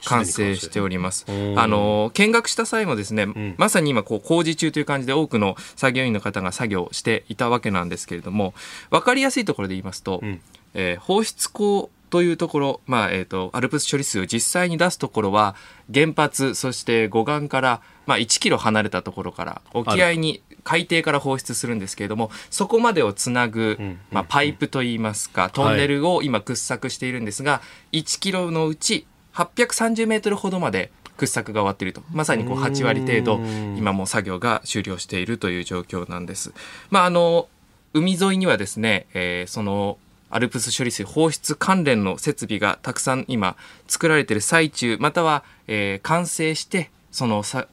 [0.07, 1.27] 完成しております。
[1.29, 3.55] うんあの見学した際もですね、ん。
[3.59, 8.55] まさに今こう工事中という感じで多くの作業員の方が作業していたわけなんですけれども
[8.91, 10.41] 分かりやすいところで言いますと、ん。
[10.75, 15.57] えー放出口というところ、まあえー、とアルプス処理水を実際に出すところは
[15.93, 36.53] 原発そして護岸から、まあ、1キロ離れたところから沖合に海底から放出するんですけれどもそこまでをつなぐ、んまあ、パイプといいますかトンネルを今掘削しているんですが、1キロのうち830メートルほどまで掘削が終わっているとまさにこう8割程度うん今もう作業が終了しているという状況なんです。
[36.91, 37.49] まああの
[37.93, 39.99] 海沿いにはですね、えーその
[40.31, 43.55] アルプス処理水放出関連の設備がたくさん今
[43.87, 47.69] 作られている最中または、えー完成してそのさ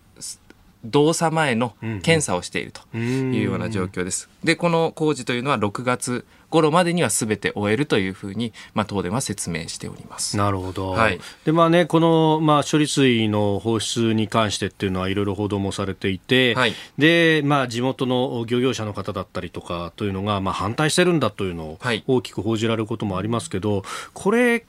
[0.83, 4.29] 動作前の検査をしているというような状況です。
[4.43, 10.37] でこの工事というのは6月頃までにはすべて終えるというふうに、まあ、東電は説明しております。
[10.37, 11.19] なるほど、はい。
[11.45, 23.83] でまあね、この、まあ、処理水の放出に関してっていうのはいろいろ報道もされていて、はい、でまあ、地元の漁業者の方だったりとかというのが、まあ、反対してるんだというのを大きく報じられることもありますけど、
[24.13, 24.65] これ、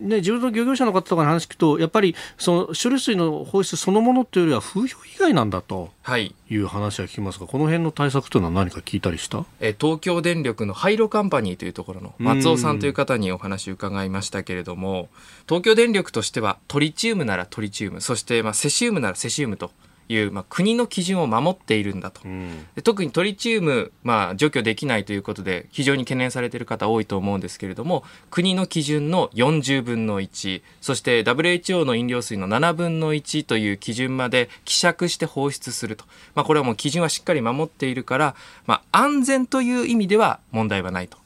[0.00, 5.90] ね、地元の漁業者の方とかに話聞くと、やっぱりその処理水の放出そのものというよりは風評被害なんだと。
[6.02, 9.44] はいいう話は聞きますが、この辺の対策というのは何か聞いたりした？
[9.60, 15.08] え東京電力の廃炉カンパニーというところの松尾さんという方にお話を伺いましたけれども、
[15.46, 19.70] 東京電力としてはトリチウムならトリチウム、そしてまあセシウムならセシウムと
[20.08, 36.04] いう、まあ、国の基準を守っているんだと、うん、特にトリチウム、まあ、除去できないということで非常に懸念されている方多いと思うんですけれども国の基準の40分の1そして WHO の飲料水の7分の1という基準まで希釈して放出すると、
[36.34, 38.34] まあ、これはもう基準はしっかり守っているから、
[38.66, 41.18] まあ、安全という意味では問題はないと。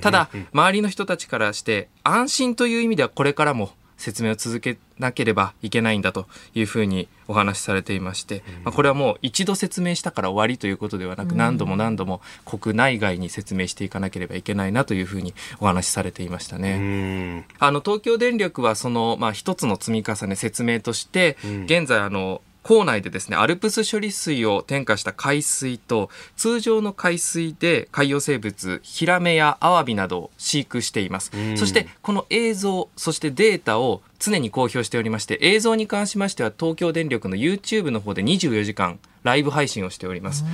[0.00, 17.46] ただ、周りの人たちからして安心という意味ではこれからも説明を続けなければいけないんだというふうにお話しされていまして、まあ、これはもう一度説明したから終わりということではなく何度も何度も国内外に説明していかなければいけないなというふうにお話しされていましたね。
[17.58, 21.36] あの東京電力はその、まあ、一つの積み重ね説明として
[21.66, 31.30] 現在あの構内でですね、アルプス処理水を添加した海水と、通常の海水で海洋生物、ヒラメやアワビなどを飼育しています。
[31.56, 40.44] そして、この映像、そしてデータを常に公表しておりまして、映像に関しましては東京電力の YouTube の方で24時間ライブ配信をしております。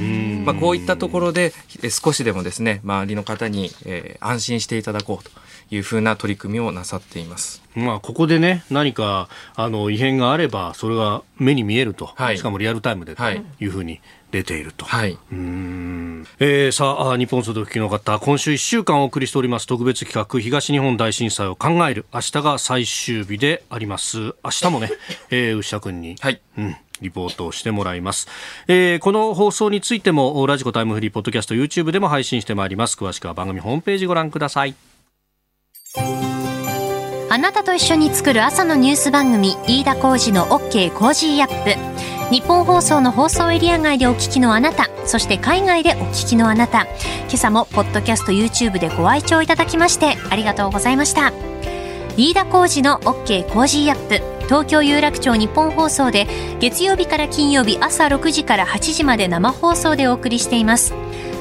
[0.45, 1.53] まあ、こういったところで
[1.91, 5.31] 少しでもですね、周りの方に、えー、安心していただこうと
[5.71, 7.63] いうふうな取り組みをなさっています。
[7.75, 13.67] まあ、ここでね、何かあの異変があれば、それが目に見えると、はい、しかもリアルタイムでとい。
[13.67, 14.01] うふうに
[14.33, 14.85] 出ていると。
[14.85, 16.27] はい、うん。
[16.39, 24.35] えー、さあ、日本総動機の方、今週1週間お送りしております特別企画、東日本大震災を考える、明日が最終日であります。
[24.45, 24.91] 明日もね、
[25.31, 28.29] えー、牛田君に、はい、うんリポートをしてもらいます、
[28.69, 32.97] えー、この放送についてもラジコタイムフリーポッドキャスト YouTube でも配信してまいります。
[32.97, 34.75] 詳しくは番組ホームページご覧ください
[35.97, 42.33] あなたと一緒に作る朝のニュース番組飯田浩二の OK コージーアップ。
[42.33, 46.87] ニッポン放送の放送エリア外でお聞きのあなたそして海外でお聞きのあなた。
[47.23, 51.33] 今朝もポッドキャスト YouTube でご愛聴いただきましてありがとうございました。
[52.17, 54.45] 飯田浩司の OK Cozy up。
[54.45, 56.27] 東京有楽町ニッポン放送で
[56.61, 60.95] 月曜日から金曜日朝6時から8時まで生放送でお送りしています。